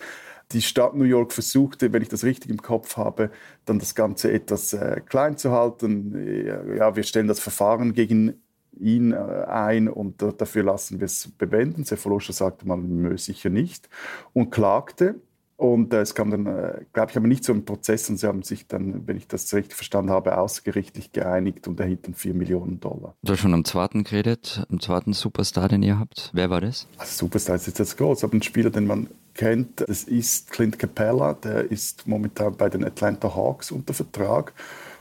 [0.52, 3.30] Die Stadt New York versuchte, wenn ich das richtig im Kopf habe,
[3.64, 6.46] dann das Ganze etwas äh, klein zu halten.
[6.76, 8.42] Ja, wir stellen das Verfahren gegen
[8.78, 11.84] ihn äh, ein und dafür lassen wir es bewenden.
[11.84, 13.88] Sefolosha sagte man, sicher nicht
[14.32, 15.16] und klagte.
[15.56, 18.26] Und äh, es kam dann, äh, glaube ich, aber nicht so ein Prozess und sie
[18.26, 22.80] haben sich dann, wenn ich das richtig verstanden habe, außergerichtlich geeinigt und erhielten 4 Millionen
[22.80, 23.14] Dollar.
[23.22, 26.30] Du hast schon am zweiten geredet, am zweiten Superstar, den ihr habt.
[26.32, 26.88] Wer war das?
[26.98, 30.78] Also Superstar ist jetzt das groß, aber ein Spieler, den man kennt, das ist Clint
[30.78, 34.52] Capella, der ist momentan bei den Atlanta Hawks unter Vertrag.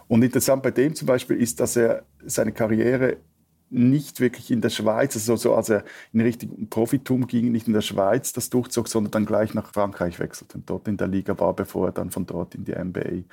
[0.08, 3.18] Und interessant bei dem zum Beispiel ist, dass er seine Karriere
[3.74, 7.74] nicht wirklich in der Schweiz, also so als er in Richtung Profitum ging, nicht in
[7.74, 11.38] der Schweiz das durchzog, sondern dann gleich nach Frankreich wechselte und dort in der Liga
[11.40, 13.24] war, bevor er dann von dort in die NBA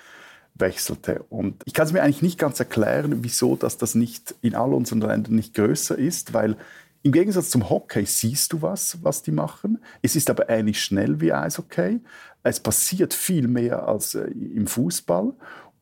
[0.55, 1.25] wechselte.
[1.29, 4.73] Und ich kann es mir eigentlich nicht ganz erklären, wieso dass das nicht in all
[4.73, 6.57] unseren Ländern nicht größer ist, weil
[7.03, 9.79] im Gegensatz zum Hockey siehst du was, was die machen.
[10.03, 12.01] Es ist aber ähnlich schnell wie Eishockey.
[12.43, 15.33] Es passiert viel mehr als äh, im Fußball.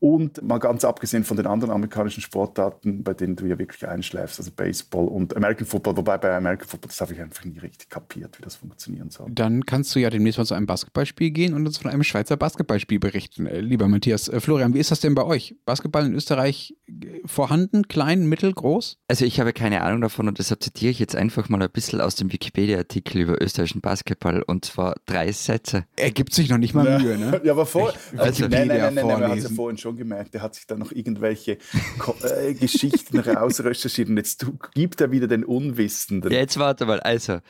[0.00, 4.38] Und mal ganz abgesehen von den anderen amerikanischen Sportarten, bei denen du ja wirklich einschläfst,
[4.38, 7.88] also Baseball und American Football, wobei bei American Football, das habe ich einfach nie richtig
[7.88, 9.26] kapiert, wie das funktionieren soll.
[9.30, 12.36] Dann kannst du ja demnächst mal zu einem Basketballspiel gehen und uns von einem Schweizer
[12.36, 13.46] Basketballspiel berichten.
[13.46, 15.56] Äh, lieber Matthias, äh, Florian, wie ist das denn bei euch?
[15.64, 18.98] Basketball in Österreich äh, vorhanden, klein, mittel, groß?
[19.08, 22.00] Also ich habe keine Ahnung davon und deshalb zitiere ich jetzt einfach mal ein bisschen
[22.00, 25.84] aus dem Wikipedia-Artikel über österreichischen Basketball und zwar drei Sätze.
[25.96, 27.00] Er gibt sich noch nicht mal.
[27.00, 27.40] Mühe, ne?
[27.48, 30.42] Ja, aber vor, ich, also, nein, nein, nein, nein, nein, nein, vorhin schon gemerkt, der
[30.42, 31.58] hat sich da noch irgendwelche
[32.22, 36.30] äh, Geschichten rausrecherchiert und jetzt gibt er wieder den Unwissenden.
[36.30, 37.40] Ja, jetzt warte mal, also.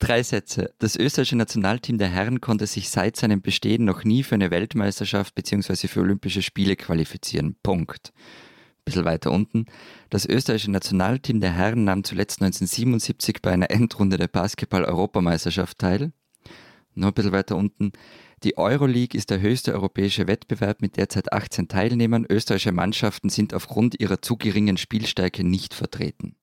[0.00, 0.72] Drei Sätze.
[0.78, 5.34] Das österreichische Nationalteam der Herren konnte sich seit seinem Bestehen noch nie für eine Weltmeisterschaft
[5.34, 5.88] bzw.
[5.88, 7.56] für Olympische Spiele qualifizieren.
[7.64, 8.12] Punkt.
[8.14, 9.66] Ein bisschen weiter unten.
[10.08, 16.12] Das österreichische Nationalteam der Herren nahm zuletzt 1977 bei einer Endrunde der Basketball-Europameisterschaft teil.
[16.94, 17.90] Noch ein bisschen weiter unten.
[18.44, 22.26] Die Euroleague ist der höchste europäische Wettbewerb mit derzeit 18 Teilnehmern.
[22.28, 26.36] Österreichische Mannschaften sind aufgrund ihrer zu geringen Spielstärke nicht vertreten.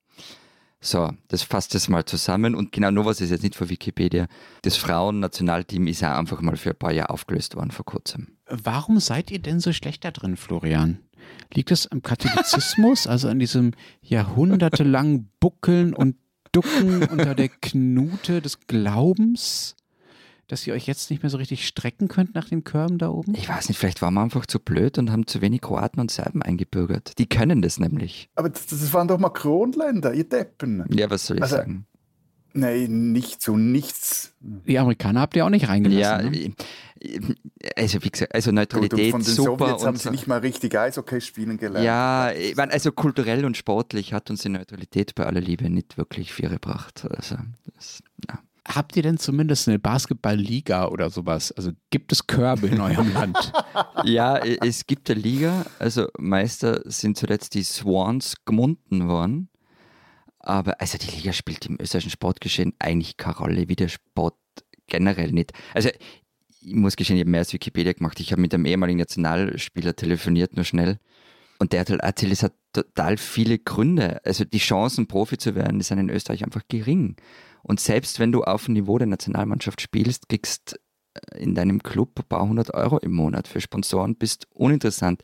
[0.82, 4.28] So, das fasst es mal zusammen und genau nur was ist jetzt nicht von Wikipedia.
[4.62, 8.38] Das Frauennationalteam ist ja einfach mal für ein paar Jahre aufgelöst worden vor kurzem.
[8.48, 11.00] Warum seid ihr denn so schlecht da drin, Florian?
[11.54, 13.72] Liegt es am Katholizismus, also an diesem
[14.02, 16.18] jahrhundertelangen Buckeln und
[16.52, 19.76] ducken unter der Knute des Glaubens,
[20.48, 23.34] dass ihr euch jetzt nicht mehr so richtig strecken könnt nach den Körben da oben?
[23.36, 26.12] Ich weiß nicht, vielleicht waren wir einfach zu blöd und haben zu wenig Kroaten und
[26.12, 27.18] Serben eingebürgert.
[27.18, 28.30] Die können das nämlich.
[28.36, 30.86] Aber das, das waren doch Makronländer, ihr Deppen.
[30.92, 31.86] Ja, was soll ich Also, sagen?
[32.58, 34.34] Nein, nicht so, nichts.
[34.40, 36.34] Die Amerikaner habt ihr auch nicht reingelassen.
[36.34, 36.54] Ja, ne?
[37.76, 39.66] also wie gesagt, also Gut, und Neutralität von den super.
[39.68, 41.86] Sowjets haben und sie nicht mal richtig Eishockey spielen gelernt.
[41.86, 45.98] ja, ich meine, also kulturell und sportlich hat uns die Neutralität bei aller Liebe nicht
[45.98, 47.06] wirklich viel gebracht.
[47.10, 47.36] Also,
[47.76, 48.02] das.
[48.68, 51.52] Habt ihr denn zumindest eine Basketballliga oder sowas?
[51.52, 53.54] Also gibt es Körbe in eurem Land?
[54.04, 59.50] ja, es gibt eine Liga, also Meister sind zuletzt die Swans gemunden worden.
[60.40, 64.36] Aber also die Liga spielt im österreichischen Sportgeschehen eigentlich keine Rolle, wie der Sport
[64.88, 65.54] generell nicht.
[65.74, 65.90] Also
[66.62, 68.20] ich muss gestehen, ich habe mehr als Wikipedia gemacht.
[68.20, 71.00] Ich habe mit einem ehemaligen Nationalspieler telefoniert, nur schnell.
[71.60, 74.24] Und der hat halt erzählt, es hat total viele Gründe.
[74.26, 77.16] Also die Chancen, Profi zu werden, die sind in Österreich einfach gering.
[77.68, 80.80] Und selbst wenn du auf dem Niveau der Nationalmannschaft spielst, kriegst
[81.36, 85.24] in deinem Club ein paar hundert Euro im Monat für Sponsoren, bist uninteressant.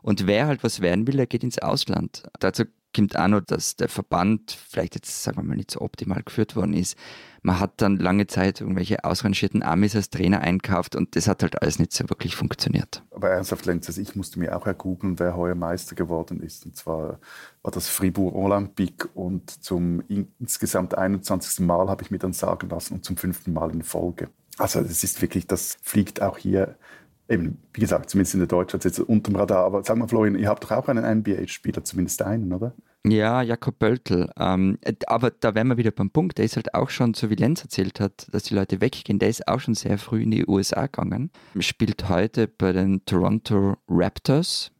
[0.00, 2.22] Und wer halt was werden will, der geht ins Ausland.
[2.40, 2.64] Dazu
[2.94, 6.56] kommt auch noch, dass der Verband vielleicht jetzt, sagen wir mal, nicht so optimal geführt
[6.56, 6.96] worden ist.
[7.42, 11.60] Man hat dann lange Zeit irgendwelche ausrangierten Amis als Trainer einkauft und das hat halt
[11.60, 13.02] alles nicht so wirklich funktioniert.
[13.10, 16.64] Aber ernsthaft, Lenz, also ich musste mir auch ergoogeln, wer heuer Meister geworden ist.
[16.64, 17.18] Und zwar
[17.62, 20.02] war das Fribourg Olympique und zum
[20.38, 21.66] insgesamt 21.
[21.66, 24.28] Mal habe ich mir dann sagen lassen und zum fünften Mal in Folge.
[24.58, 26.76] Also das ist wirklich, das fliegt auch hier
[27.32, 29.64] eben, wie gesagt, zumindest in der Deutschland jetzt unterm Radar.
[29.64, 32.74] Aber sag mal, Florian, ihr habt doch auch einen NBA-Spieler, zumindest einen, oder?
[33.04, 34.30] Ja, Jakob Böltl.
[34.38, 36.38] Ähm, aber da wären wir wieder beim Punkt.
[36.38, 39.18] Der ist halt auch schon, so wie Lenz erzählt hat, dass die Leute weggehen.
[39.18, 41.30] Der ist auch schon sehr früh in die USA gegangen.
[41.58, 44.70] Spielt heute bei den Toronto Raptors.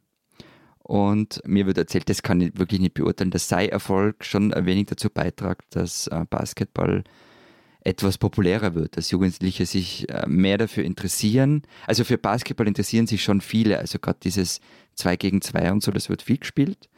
[0.83, 4.65] Und mir wird erzählt, das kann ich wirklich nicht beurteilen, dass sei Erfolg schon ein
[4.65, 7.03] wenig dazu beiträgt, dass äh, Basketball
[7.85, 11.63] etwas populärer wird, dass Jugendliche sich äh, mehr dafür interessieren.
[11.85, 14.59] Also für Basketball interessieren sich schon viele, also gerade dieses
[14.95, 16.89] 2 gegen 2 und so, das wird viel gespielt.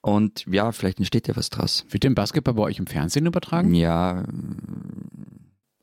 [0.00, 1.86] Und ja, vielleicht entsteht ja was draus.
[1.88, 3.72] Wird denn Basketball bei euch im Fernsehen übertragen?
[3.74, 4.24] Ja,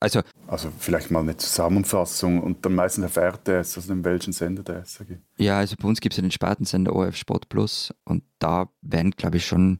[0.01, 4.33] also Also vielleicht mal eine Zusammenfassung und dann meistens erfährt er es, also in welchen
[4.33, 5.19] Sender der SAG.
[5.37, 9.11] ja, also bei uns gibt es ja den Spartensender ORF Sport Plus und da werden,
[9.11, 9.79] glaube ich, schon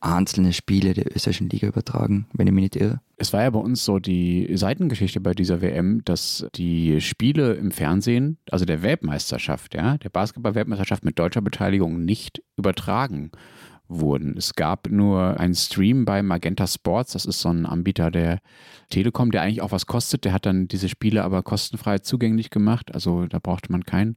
[0.00, 3.00] einzelne Spiele der österreichischen Liga übertragen, wenn ich mich nicht irre.
[3.22, 7.70] Es war ja bei uns so die Seitengeschichte bei dieser WM, dass die Spiele im
[7.70, 13.30] Fernsehen, also der Weltmeisterschaft, ja, der Basketball-Weltmeisterschaft mit deutscher Beteiligung nicht übertragen
[13.88, 14.38] wurden.
[14.38, 18.38] Es gab nur einen Stream bei Magenta Sports, das ist so ein Anbieter der
[18.88, 20.24] Telekom, der eigentlich auch was kostet.
[20.24, 24.16] Der hat dann diese Spiele aber kostenfrei zugänglich gemacht, also da brauchte man kein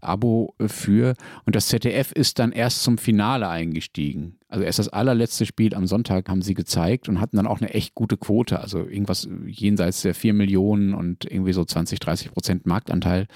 [0.00, 1.14] Abo für.
[1.44, 4.37] Und das ZDF ist dann erst zum Finale eingestiegen.
[4.50, 7.74] Also erst das allerletzte Spiel am Sonntag haben sie gezeigt und hatten dann auch eine
[7.74, 8.58] echt gute Quote.
[8.60, 13.26] Also irgendwas jenseits der 4 Millionen und irgendwie so 20, 30 Prozent Marktanteil.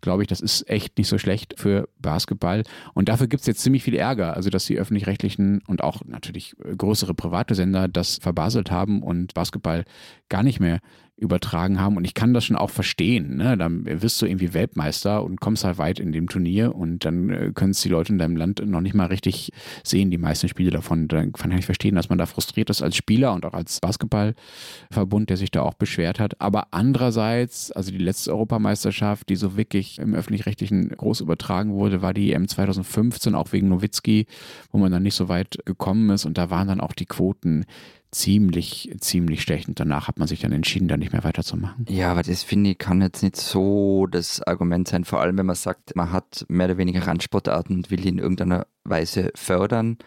[0.00, 2.62] Glaube ich, das ist echt nicht so schlecht für Basketball.
[2.94, 4.36] Und dafür gibt es jetzt ziemlich viel Ärger.
[4.36, 9.84] Also, dass die öffentlich-rechtlichen und auch natürlich größere private Sender das verbaselt haben und Basketball
[10.28, 10.78] gar nicht mehr
[11.16, 11.96] übertragen haben.
[11.96, 13.36] Und ich kann das schon auch verstehen.
[13.36, 13.56] Ne?
[13.56, 17.52] Dann wirst du irgendwie Weltmeister und kommst halt weit in dem Turnier und dann äh,
[17.54, 19.52] können es die Leute in deinem Land noch nicht mal richtig
[19.84, 21.08] sehen, die meisten Spiele davon.
[21.08, 25.30] Dann kann ich verstehen, dass man da frustriert ist als Spieler und auch als Basketballverbund,
[25.30, 26.40] der sich da auch beschwert hat.
[26.40, 32.14] Aber andererseits, also die letzte Europameisterschaft, die so wirklich im öffentlich-rechtlichen groß übertragen wurde, war
[32.14, 34.26] die EM 2015, auch wegen Nowitzki,
[34.72, 36.24] wo man dann nicht so weit gekommen ist.
[36.24, 37.64] Und da waren dann auch die Quoten
[38.12, 39.68] ziemlich, ziemlich schlecht.
[39.68, 41.86] Und danach hat man sich dann entschieden, da nicht mehr weiterzumachen.
[41.88, 45.46] Ja, aber das finde ich kann jetzt nicht so das Argument sein, vor allem wenn
[45.46, 49.98] man sagt, man hat mehr oder weniger Randsportarten und will die in irgendeiner Weise fördern,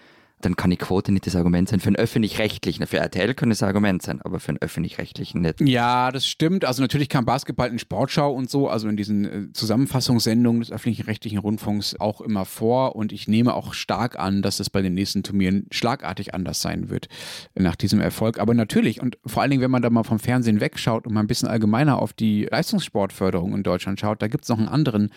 [0.41, 2.86] dann kann die Quote nicht das Argument sein für einen öffentlich-rechtlichen.
[2.86, 5.61] Für RTL kann das Argument sein, aber für einen öffentlich-rechtlichen nicht.
[5.61, 6.65] Ja, das stimmt.
[6.65, 11.39] Also natürlich kam Basketball in Sportschau und so, also in diesen äh, Zusammenfassungssendungen des öffentlich-rechtlichen
[11.39, 12.95] Rundfunks auch immer vor.
[12.95, 16.89] Und ich nehme auch stark an, dass es bei den nächsten Turnieren schlagartig anders sein
[16.89, 17.07] wird
[17.55, 18.39] nach diesem Erfolg.
[18.39, 21.21] Aber natürlich, und vor allen Dingen, wenn man da mal vom Fernsehen wegschaut und mal
[21.21, 25.09] ein bisschen allgemeiner auf die Leistungssportförderung in Deutschland schaut, da gibt es noch einen anderen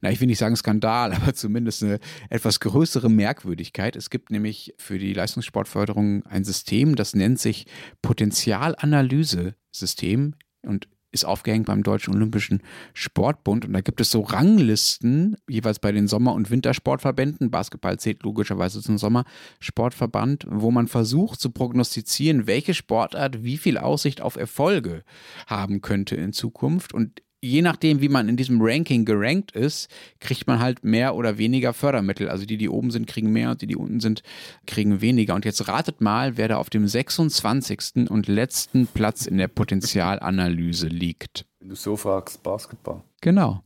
[0.00, 1.98] na, ich will nicht sagen Skandal, aber zumindest eine
[2.30, 3.96] etwas größere Merkwürdigkeit.
[3.96, 7.66] Es gibt nämlich für die Leistungssportförderung ein System, das nennt sich
[8.02, 13.64] Potenzialanalyse-System und ist aufgehängt beim Deutschen Olympischen Sportbund.
[13.64, 17.50] Und da gibt es so Ranglisten, jeweils bei den Sommer- und Wintersportverbänden.
[17.50, 24.20] Basketball zählt logischerweise zum Sommersportverband, wo man versucht zu prognostizieren, welche Sportart wie viel Aussicht
[24.20, 25.02] auf Erfolge
[25.46, 26.92] haben könnte in Zukunft.
[26.92, 29.88] Und je nachdem, wie man in diesem Ranking gerankt ist,
[30.20, 32.28] kriegt man halt mehr oder weniger Fördermittel.
[32.28, 34.22] Also die, die oben sind, kriegen mehr und die, die unten sind,
[34.66, 35.34] kriegen weniger.
[35.34, 38.08] Und jetzt ratet mal, wer da auf dem 26.
[38.08, 41.46] und letzten Platz in der Potenzialanalyse liegt.
[41.60, 43.02] Wenn du so fragst, Basketball.
[43.20, 43.62] Genau.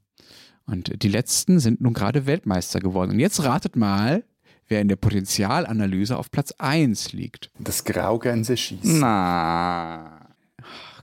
[0.67, 3.11] Und die letzten sind nun gerade Weltmeister geworden.
[3.13, 4.23] Und jetzt ratet mal,
[4.69, 7.51] wer in der Potenzialanalyse auf Platz 1 liegt.
[7.59, 9.01] Das Graugänse-Schießen.
[9.01, 10.29] Na.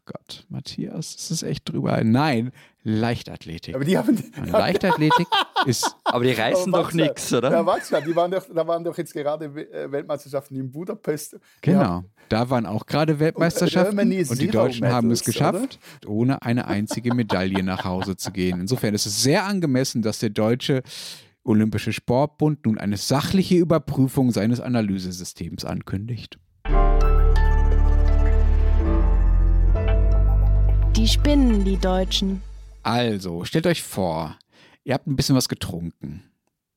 [0.08, 2.02] Gott, Matthias, das ist echt drüber.
[2.02, 2.54] Nein,
[2.84, 3.76] Leichtathletik.
[3.76, 4.16] Aber die haben.
[4.16, 5.28] Die, Und Leichtathletik
[5.66, 5.94] ist.
[6.06, 7.52] Aber die reißen Aber doch nichts, oder?
[7.52, 11.38] Ja, warte mal, die waren doch, da waren doch jetzt gerade äh, Weltmeisterschaften in Budapest.
[11.62, 16.42] Genau, da waren auch gerade Weltmeisterschaften Germany und die Deutschen haben es Medals, geschafft, ohne
[16.42, 18.62] eine einzige Medaille nach Hause zu gehen.
[18.62, 20.84] Insofern ist es sehr angemessen, dass der deutsche
[21.44, 26.40] Olympische Sportbund nun eine sachliche Überprüfung seines Analysesystems ankündigt.
[30.98, 32.42] Die spinnen, die Deutschen.
[32.82, 34.36] Also, stellt euch vor,
[34.84, 36.24] ihr habt ein bisschen was getrunken.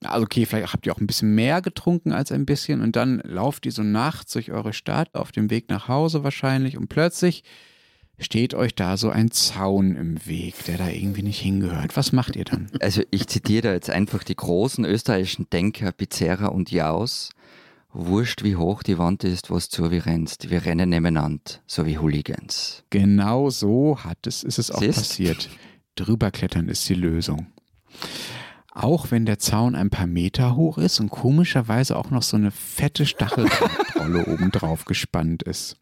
[0.04, 3.20] Also okay, vielleicht habt ihr auch ein bisschen mehr getrunken als ein bisschen und dann
[3.24, 7.44] lauft ihr so nachts durch eure Stadt auf dem Weg nach Hause wahrscheinlich und plötzlich
[8.18, 11.96] steht euch da so ein Zaun im Weg, der da irgendwie nicht hingehört.
[11.96, 12.70] Was macht ihr dann?
[12.80, 17.30] Also ich zitiere da jetzt einfach die großen österreichischen Denker Pizerra und Jaus.
[17.92, 20.50] Wurscht, wie hoch die Wand ist, was zu wie rennst.
[20.50, 22.84] Wir rennen nebeneinander, so wie Hooligans.
[22.90, 24.98] Genau so hat es, ist es auch Siehst?
[24.98, 25.50] passiert.
[25.96, 27.48] Drüberklettern ist die Lösung.
[28.72, 32.52] Auch wenn der Zaun ein paar Meter hoch ist und komischerweise auch noch so eine
[32.52, 35.76] fette Stacheldrahtrolle oben drauf gespannt ist.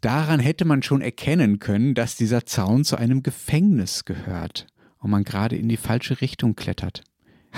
[0.00, 4.68] Daran hätte man schon erkennen können, dass dieser Zaun zu einem Gefängnis gehört
[4.98, 7.02] und man gerade in die falsche Richtung klettert.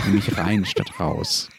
[0.06, 1.50] Nämlich rein statt raus.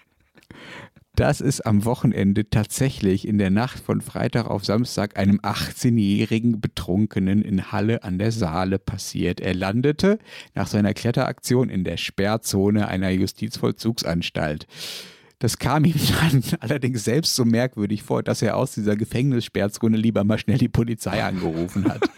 [1.16, 7.44] Das ist am Wochenende tatsächlich in der Nacht von Freitag auf Samstag einem 18-jährigen Betrunkenen
[7.44, 9.40] in Halle an der Saale passiert.
[9.40, 10.18] Er landete
[10.56, 14.66] nach seiner Kletteraktion in der Sperrzone einer Justizvollzugsanstalt.
[15.44, 20.24] Das kam ihm dann allerdings selbst so merkwürdig vor, dass er aus dieser Gefängnissperrzone lieber
[20.24, 22.00] mal schnell die Polizei angerufen hat.